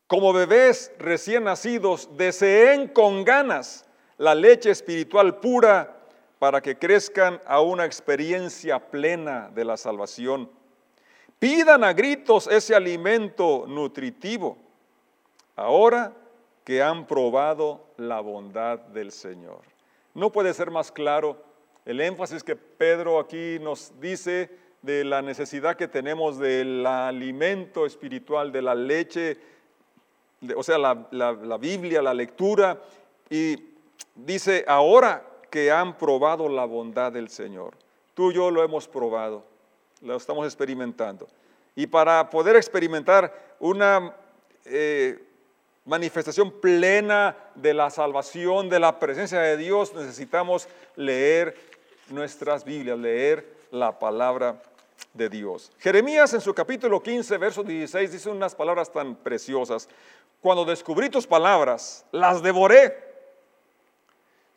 Como 0.08 0.34
bebés 0.34 0.92
recién 0.98 1.44
nacidos, 1.44 2.10
deseen 2.18 2.88
con 2.88 3.24
ganas 3.26 3.87
la 4.18 4.34
leche 4.34 4.72
espiritual 4.72 5.40
pura 5.40 5.96
para 6.40 6.62
que 6.62 6.78
crezcan 6.78 7.42
a 7.46 7.62
una 7.62 7.86
experiencia 7.86 8.80
plena 8.80 9.50
de 9.54 9.66
la 9.66 9.78
salvación. 9.78 10.50
Pidan 11.40 11.84
a 11.84 11.94
gritos 11.94 12.48
ese 12.48 12.76
alimento 12.76 13.66
nutritivo, 13.68 14.58
ahora 15.56 16.14
que 16.64 16.82
han 16.82 17.06
probado 17.08 17.86
la 17.98 18.20
bondad 18.20 18.80
del 18.80 19.12
Señor. 19.12 19.62
No 20.14 20.32
puede 20.32 20.54
ser 20.54 20.72
más 20.72 20.92
claro 20.92 21.44
el 21.86 22.02
énfasis 22.02 22.44
que 22.44 22.56
Pedro 22.56 23.20
aquí 23.20 23.60
nos 23.60 23.94
dice 24.00 24.50
de 24.82 25.04
la 25.04 25.22
necesidad 25.22 25.78
que 25.78 25.88
tenemos 25.88 26.38
del 26.38 26.86
alimento 26.86 27.86
espiritual, 27.86 28.52
de 28.52 28.62
la 28.62 28.76
leche, 28.76 29.38
o 30.56 30.64
sea, 30.64 30.78
la, 30.78 31.08
la 31.12 31.58
Biblia, 31.58 32.02
la 32.02 32.14
lectura, 32.14 32.80
y 33.30 33.77
dice, 34.16 34.66
ahora 34.68 35.24
que 35.50 35.72
han 35.72 35.98
probado 35.98 36.50
la 36.50 36.66
bondad 36.66 37.12
del 37.12 37.30
Señor. 37.30 37.76
Tú 38.14 38.32
y 38.32 38.36
yo 38.36 38.52
lo 38.52 38.64
hemos 38.64 38.88
probado, 38.88 39.44
lo 40.02 40.16
estamos 40.16 40.46
experimentando. 40.46 41.28
Y 41.76 41.88
para 41.88 42.30
poder 42.30 42.56
experimentar 42.56 43.56
una 43.60 44.16
eh, 44.66 45.24
manifestación 45.86 46.52
plena 46.52 47.36
de 47.56 47.74
la 47.74 47.90
salvación, 47.90 48.70
de 48.70 48.80
la 48.80 49.00
presencia 49.00 49.40
de 49.40 49.58
Dios, 49.58 49.94
necesitamos 49.94 50.68
leer 50.96 51.56
nuestras 52.10 52.64
Biblias, 52.64 52.98
leer 52.98 53.48
la 53.72 53.98
palabra 53.98 54.62
de 55.14 55.30
Dios. 55.30 55.72
Jeremías 55.80 56.34
en 56.34 56.42
su 56.42 56.54
capítulo 56.54 57.02
15, 57.02 57.38
verso 57.38 57.64
16, 57.64 58.12
dice 58.12 58.30
unas 58.30 58.56
palabras 58.56 58.92
tan 58.92 59.16
preciosas. 59.16 59.88
Cuando 60.42 60.66
descubrí 60.66 61.10
tus 61.10 61.26
palabras, 61.26 62.06
las 62.12 62.42
devoré 62.42 63.07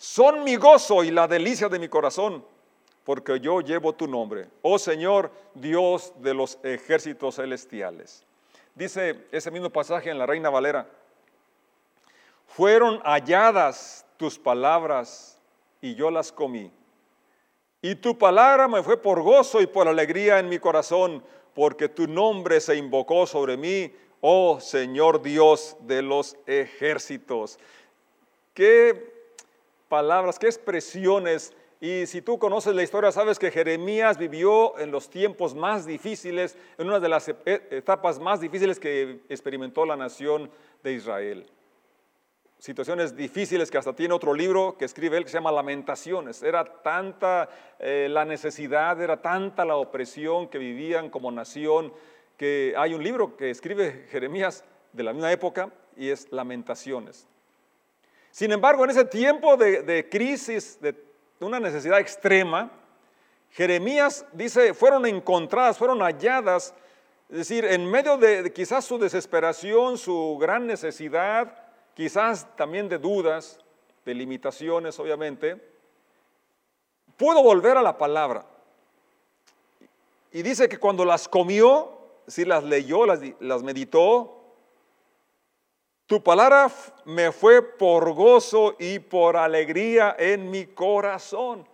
son 0.01 0.45
mi 0.45 0.57
gozo 0.57 1.05
y 1.05 1.11
la 1.11 1.29
delicia 1.29 1.69
de 1.69 1.79
mi 1.79 1.87
corazón, 1.87 2.43
porque 3.05 3.39
yo 3.39 3.61
llevo 3.61 3.93
tu 3.93 4.07
nombre, 4.07 4.49
oh 4.63 4.79
Señor, 4.79 5.31
Dios 5.53 6.15
de 6.23 6.33
los 6.33 6.59
ejércitos 6.63 7.37
celestiales. 7.37 8.25
Dice 8.75 9.27
ese 9.31 9.51
mismo 9.51 9.69
pasaje 9.69 10.09
en 10.09 10.17
la 10.17 10.25
Reina 10.25 10.49
Valera, 10.49 10.89
fueron 12.47 12.99
halladas 13.05 14.07
tus 14.17 14.39
palabras 14.39 15.39
y 15.83 15.95
yo 15.95 16.11
las 16.11 16.33
comí. 16.33 16.73
Y 17.83 17.95
tu 17.95 18.17
palabra 18.17 18.69
me 18.69 18.83
fue 18.83 18.97
por 18.97 19.21
gozo 19.21 19.61
y 19.61 19.67
por 19.67 19.87
alegría 19.87 20.39
en 20.39 20.49
mi 20.49 20.59
corazón, 20.59 21.23
porque 21.55 21.91
tu 21.91 22.07
nombre 22.07 22.59
se 22.63 22.75
invocó 22.75 23.27
sobre 23.27 23.59
mí, 23.59 23.93
oh 24.23 24.61
Señor 24.61 25.21
Dios 25.21 25.77
de 25.81 26.01
los 26.01 26.39
ejércitos. 26.47 27.59
Qué 28.55 29.20
palabras, 29.91 30.39
qué 30.39 30.47
expresiones. 30.47 31.53
Y 31.81 32.07
si 32.07 32.23
tú 32.23 32.39
conoces 32.39 32.75
la 32.75 32.83
historia, 32.83 33.11
sabes 33.11 33.39
que 33.39 33.51
Jeremías 33.51 34.17
vivió 34.17 34.79
en 34.79 34.91
los 34.91 35.11
tiempos 35.11 35.55
más 35.55 35.85
difíciles, 35.85 36.57
en 36.79 36.87
una 36.87 37.01
de 37.01 37.09
las 37.09 37.29
e, 37.29 37.35
etapas 37.45 38.19
más 38.19 38.41
difíciles 38.41 38.79
que 38.79 39.21
experimentó 39.29 39.85
la 39.85 39.97
nación 39.97 40.51
de 40.83 40.93
Israel. 40.93 41.47
Situaciones 42.59 43.17
difíciles 43.17 43.71
que 43.71 43.79
hasta 43.79 43.95
tiene 43.95 44.15
otro 44.15 44.33
libro 44.33 44.77
que 44.79 44.85
escribe 44.85 45.17
él 45.17 45.25
que 45.25 45.31
se 45.31 45.39
llama 45.39 45.51
Lamentaciones. 45.51 46.43
Era 46.43 46.65
tanta 46.83 47.49
eh, 47.79 48.07
la 48.11 48.25
necesidad, 48.25 49.01
era 49.01 49.21
tanta 49.21 49.65
la 49.65 49.77
opresión 49.77 50.49
que 50.49 50.59
vivían 50.59 51.11
como 51.11 51.33
nación, 51.33 51.93
que 52.37 52.75
hay 52.77 52.95
un 52.95 53.03
libro 53.03 53.37
que 53.37 53.51
escribe 53.51 54.07
Jeremías 54.11 54.65
de 54.93 55.03
la 55.03 55.13
misma 55.15 55.33
época 55.33 55.71
y 55.97 56.11
es 56.11 56.31
Lamentaciones. 56.31 57.27
Sin 58.31 58.53
embargo, 58.53 58.85
en 58.85 58.91
ese 58.91 59.05
tiempo 59.05 59.57
de, 59.57 60.09
crisis, 60.11 60.81
de 60.81 60.95
una 61.41 61.59
necesidad 61.59 61.99
extrema, 61.99 62.71
Jeremías 63.51 64.25
dice, 64.33 64.75
fueron 64.75 65.07
encontradas, 65.07 65.77
fueron 65.77 66.01
halladas, 66.01 66.75
es 67.29 67.39
decir, 67.39 67.65
en 67.65 67.89
medio 67.89 68.17
de, 68.17 68.53
quizás 68.53 68.85
su 68.85 68.99
desesperación, 68.99 69.99
su 69.99 70.37
gran 70.41 70.67
necesidad, 70.67 71.53
quizás 71.95 72.47
también 72.57 72.89
de 72.89 72.99
dudas, 72.99 73.59
de 74.05 74.15
limitaciones, 74.15 74.99
obviamente, 74.99 75.61
pudo 77.17 77.43
volver 77.43 77.77
a 77.77 77.83
la 77.83 77.99
palabra. 77.99 78.47
Y 80.33 80.43
dice 80.43 80.69
que 80.69 80.79
cuando 80.79 81.05
las 81.05 81.29
comió, 81.29 81.99
si 82.27 82.45
las 82.45 82.63
leyó, 82.63 83.05
las 83.07 83.63
meditó, 83.63 84.40
tu 86.11 86.21
palabra 86.21 86.69
me 87.05 87.31
fue 87.31 87.63
por 87.63 88.13
gozo 88.15 88.75
y 88.81 88.99
por 88.99 89.37
alegría 89.37 90.17
en 90.19 90.51
mi 90.51 90.67
corazón. 90.67 91.65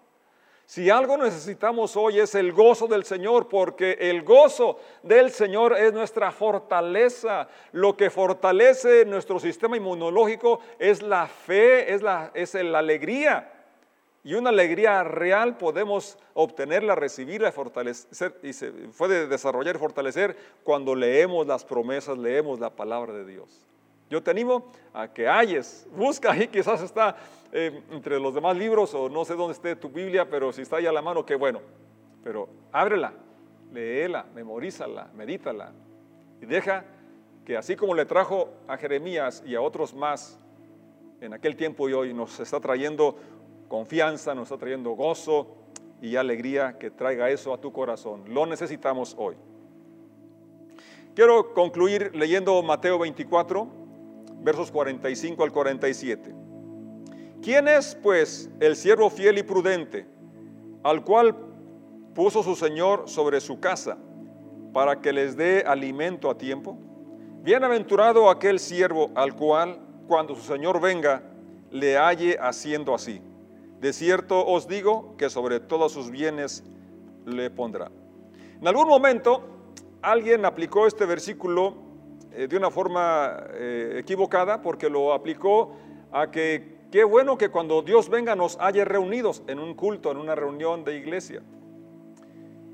Si 0.67 0.91
algo 0.91 1.17
necesitamos 1.17 1.97
hoy 1.97 2.21
es 2.21 2.35
el 2.35 2.53
gozo 2.53 2.87
del 2.87 3.07
Señor, 3.07 3.49
porque 3.49 3.97
el 3.99 4.25
gozo 4.25 4.79
del 5.03 5.31
Señor 5.31 5.75
es 5.79 5.95
nuestra 5.95 6.33
fortaleza. 6.33 7.49
Lo 7.73 7.97
que 7.97 8.11
fortalece 8.11 9.07
nuestro 9.07 9.41
sistema 9.41 9.79
inmunológico 9.79 10.61
es 10.79 11.01
la 11.01 11.29
fe, 11.29 11.95
es 11.95 12.03
la, 12.03 12.31
es 12.35 12.53
la 12.53 12.81
alegría. 12.81 13.51
Y 14.23 14.35
una 14.35 14.51
alegría 14.51 15.03
real 15.03 15.57
podemos 15.57 16.19
obtenerla, 16.35 16.95
recibirla, 16.95 17.53
fortalecer 17.53 18.35
y 18.43 18.53
se 18.53 18.71
puede 18.71 19.29
desarrollar 19.29 19.77
y 19.77 19.79
fortalecer 19.79 20.37
cuando 20.63 20.95
leemos 20.95 21.47
las 21.47 21.65
promesas, 21.65 22.19
leemos 22.19 22.61
la 22.61 22.69
palabra 22.69 23.15
de 23.15 23.25
Dios. 23.25 23.66
Yo 24.09 24.23
te 24.23 24.31
animo 24.31 24.67
a 24.95 25.09
que 25.09 25.29
halles, 25.29 25.87
busca 25.97 26.33
ahí, 26.33 26.49
quizás 26.49 26.81
está 26.83 27.17
eh, 27.53 27.83
entre 27.91 28.21
los 28.21 28.35
demás 28.35 28.57
libros 28.57 28.95
o 28.95 29.09
no 29.09 29.25
sé 29.25 29.35
dónde 29.35 29.55
esté 29.55 29.75
tu 29.75 29.89
Biblia, 29.89 30.29
pero 30.29 30.53
si 30.53 30.63
está 30.63 30.77
ahí 30.77 30.87
a 30.87 30.93
la 30.93 31.03
mano, 31.03 31.27
qué 31.27 31.35
bueno. 31.35 31.61
Pero 32.23 32.49
ábrela, 32.73 33.13
léela, 33.73 34.27
memorízala, 34.35 35.09
medítala 35.15 35.73
y 36.41 36.47
deja 36.47 36.85
que 37.45 37.57
así 37.57 37.77
como 37.77 37.95
le 37.95 38.05
trajo 38.05 38.51
a 38.69 38.77
Jeremías 38.77 39.43
y 39.47 39.55
a 39.55 39.61
otros 39.61 39.95
más 39.95 40.39
en 41.21 41.33
aquel 41.33 41.57
tiempo 41.57 41.89
y 41.89 41.93
hoy, 41.93 42.13
nos 42.13 42.39
está 42.41 42.61
trayendo 42.61 43.17
confianza, 43.69 44.35
nos 44.35 44.45
está 44.45 44.59
trayendo 44.59 44.91
gozo 44.91 45.57
y 46.03 46.17
alegría 46.17 46.79
que 46.79 46.91
traiga 46.91 47.31
eso 47.31 47.55
a 47.55 47.61
tu 47.61 47.73
corazón. 47.73 48.25
Lo 48.29 48.47
necesitamos 48.47 49.15
hoy. 49.19 49.37
Quiero 51.15 51.55
concluir 51.55 52.15
leyendo 52.15 52.63
Mateo 52.63 52.99
24, 52.99 53.86
versos 54.47 54.71
45 54.71 55.43
al 55.43 55.51
47. 55.51 56.33
¿Quién 57.43 57.67
es, 57.67 57.97
pues, 58.01 58.49
el 58.61 58.77
siervo 58.77 59.11
fiel 59.11 59.39
y 59.39 59.43
prudente, 59.43 60.07
al 60.85 61.05
cual 61.05 61.37
puso 62.15 62.45
su 62.45 62.55
Señor 62.55 63.09
sobre 63.09 63.41
su 63.41 63.59
casa, 63.59 63.99
para 64.73 65.01
que 65.01 65.13
les 65.13 65.37
dé 65.37 65.65
alimento 65.67 66.31
a 66.31 66.39
tiempo? 66.39 66.79
Bienaventurado 67.43 68.31
aquel 68.31 68.61
siervo 68.61 69.11
al 69.17 69.35
cual, 69.35 69.81
cuando 70.07 70.37
su 70.37 70.43
Señor 70.43 70.81
venga, 70.81 71.25
le 71.73 71.97
halle 71.97 72.39
haciendo 72.41 72.95
así. 72.95 73.21
De 73.81 73.93
cierto 73.93 74.47
os 74.47 74.69
digo 74.69 75.17
que 75.17 75.29
sobre 75.29 75.59
todos 75.59 75.91
sus 75.91 76.09
bienes 76.09 76.63
le 77.25 77.51
pondrá. 77.51 77.91
En 78.61 78.69
algún 78.69 78.87
momento 78.87 79.43
alguien 80.03 80.45
aplicó 80.45 80.87
este 80.87 81.05
versículo 81.05 81.86
eh, 82.37 82.49
de 82.49 82.57
una 82.57 82.71
forma 82.71 83.45
eh, 83.55 83.97
equivocada 84.01 84.61
porque 84.61 84.91
lo 84.91 85.15
aplicó 85.15 85.73
a 86.13 86.31
que 86.31 86.77
qué 86.93 87.03
bueno 87.03 87.39
que 87.39 87.49
cuando 87.49 87.81
Dios 87.81 88.11
venga 88.11 88.37
nos 88.37 88.59
haya 88.61 88.85
reunidos 88.85 89.43
en 89.47 89.59
un 89.59 89.75
culto, 89.75 90.11
en 90.11 90.19
una 90.19 90.35
reunión 90.35 90.85
de 90.85 90.97
iglesia. 90.97 91.43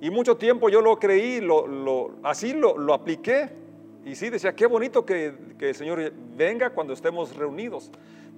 Y 0.01 0.11
mucho 0.11 0.37
tiempo 0.37 0.69
yo 0.69 0.81
lo 0.81 0.99
creí, 0.99 1.41
lo, 1.41 2.17
así 2.25 2.53
lo, 2.55 2.77
lo, 2.77 2.93
apliqué. 2.93 3.51
Y 4.05 4.17
sí, 4.17 4.31
decía, 4.31 4.53
qué 4.53 4.67
bonito 4.67 5.07
que, 5.07 5.33
que 5.57 5.69
el 5.69 5.75
Señor 5.77 6.13
venga 6.37 6.71
cuando 6.71 6.93
estemos 6.93 7.37
reunidos. 7.37 7.89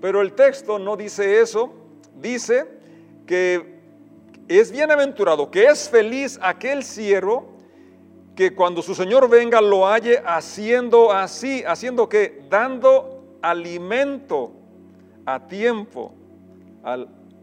Pero 0.03 0.21
el 0.21 0.35
texto 0.35 0.79
no 0.79 0.95
dice 0.95 1.41
eso, 1.41 1.73
dice 2.21 2.67
que 3.27 3.79
es 4.47 4.71
bienaventurado, 4.71 5.51
que 5.51 5.65
es 5.65 5.89
feliz 5.89 6.39
aquel 6.43 6.85
siervo 6.85 7.54
que 8.35 8.55
cuando 8.55 8.83
su 8.83 8.94
Señor 8.94 9.29
venga 9.29 9.61
lo 9.61 9.87
halle 9.87 10.20
haciendo 10.25 11.12
así, 11.12 11.62
haciendo 11.64 12.09
que 12.09 12.44
dando 12.49 13.38
alimento 13.42 14.53
a 15.25 15.47
tiempo 15.47 16.14
a 16.83 16.97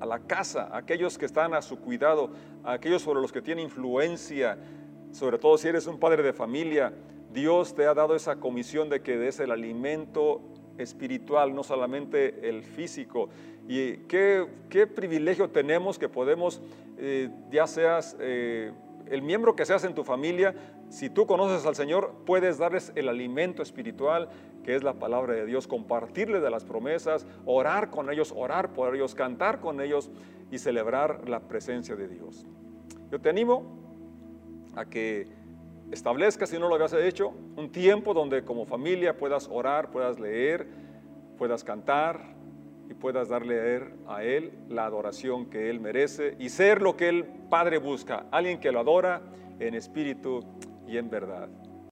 la 0.06 0.20
casa, 0.20 0.70
a 0.72 0.78
aquellos 0.78 1.18
que 1.18 1.26
están 1.26 1.54
a 1.54 1.62
su 1.62 1.80
cuidado, 1.80 2.32
a 2.64 2.74
aquellos 2.74 3.02
sobre 3.02 3.22
los 3.22 3.32
que 3.32 3.42
tiene 3.42 3.62
influencia, 3.62 4.58
sobre 5.12 5.38
todo 5.38 5.58
si 5.58 5.68
eres 5.68 5.88
un 5.88 6.00
padre 6.00 6.24
de 6.24 6.34
familia, 6.34 6.94
Dios 7.34 7.74
te 7.74 7.86
ha 7.86 7.94
dado 7.94 8.16
esa 8.16 8.36
comisión 8.36 8.90
de 8.90 9.02
que 9.02 9.18
des 9.18 9.40
el 9.40 9.52
alimento 9.52 10.42
espiritual, 10.78 11.56
no 11.56 11.64
solamente 11.64 12.50
el 12.50 12.64
físico. 12.64 13.30
Y 13.68 13.98
qué, 14.08 14.48
privilegio 14.94 15.50
tenemos 15.50 15.98
que 15.98 16.10
podemos, 16.10 16.62
eh, 16.98 17.30
ya 17.50 17.68
seas 17.68 18.18
eh, 18.20 18.72
el 19.10 19.22
miembro 19.22 19.56
que 19.56 19.66
seas 19.66 19.84
en 19.84 19.94
tu 19.94 20.04
familia, 20.04 20.56
si 20.92 21.10
tú 21.10 21.26
conoces 21.26 21.66
al 21.66 21.76
Señor, 21.76 22.14
puedes 22.26 22.58
darles 22.58 22.92
el 22.96 23.08
alimento 23.08 23.64
espiritual, 23.64 24.28
que 24.62 24.76
es 24.76 24.84
la 24.84 24.94
palabra 24.94 25.34
de 25.34 25.46
Dios, 25.46 25.66
compartirle 25.66 26.42
de 26.42 26.50
las 26.50 26.66
promesas, 26.66 27.26
orar 27.46 27.90
con 27.90 28.12
ellos, 28.12 28.34
orar 28.36 28.74
por 28.74 28.94
ellos, 28.94 29.16
cantar 29.16 29.62
con 29.62 29.80
ellos 29.80 30.12
y 30.52 30.58
celebrar 30.58 31.30
la 31.30 31.40
presencia 31.40 31.96
de 31.96 32.10
Dios. 32.10 32.46
Yo 33.10 33.22
te 33.22 33.30
animo 33.30 33.64
a 34.76 34.84
que 34.84 35.30
establezcas, 35.92 36.50
si 36.50 36.60
no 36.60 36.68
lo 36.68 36.76
habías 36.76 36.94
hecho, 36.94 37.34
un 37.56 37.72
tiempo 37.72 38.14
donde 38.14 38.44
como 38.44 38.66
familia 38.66 39.18
puedas 39.18 39.48
orar, 39.50 39.92
puedas 39.92 40.20
leer, 40.20 40.68
puedas 41.38 41.64
cantar 41.64 42.36
y 42.90 42.94
puedas 42.94 43.30
darle 43.30 43.96
a 44.08 44.24
Él 44.26 44.52
la 44.68 44.88
adoración 44.88 45.46
que 45.46 45.70
Él 45.70 45.80
merece 45.80 46.36
y 46.38 46.50
ser 46.50 46.82
lo 46.82 46.98
que 46.98 47.08
el 47.08 47.24
Padre 47.24 47.78
busca, 47.78 48.26
alguien 48.30 48.60
que 48.60 48.74
lo 48.74 48.82
adora 48.82 49.22
en 49.60 49.74
espíritu 49.74 50.44
y 50.92 50.98
en 50.98 51.10
verdad. 51.10 51.48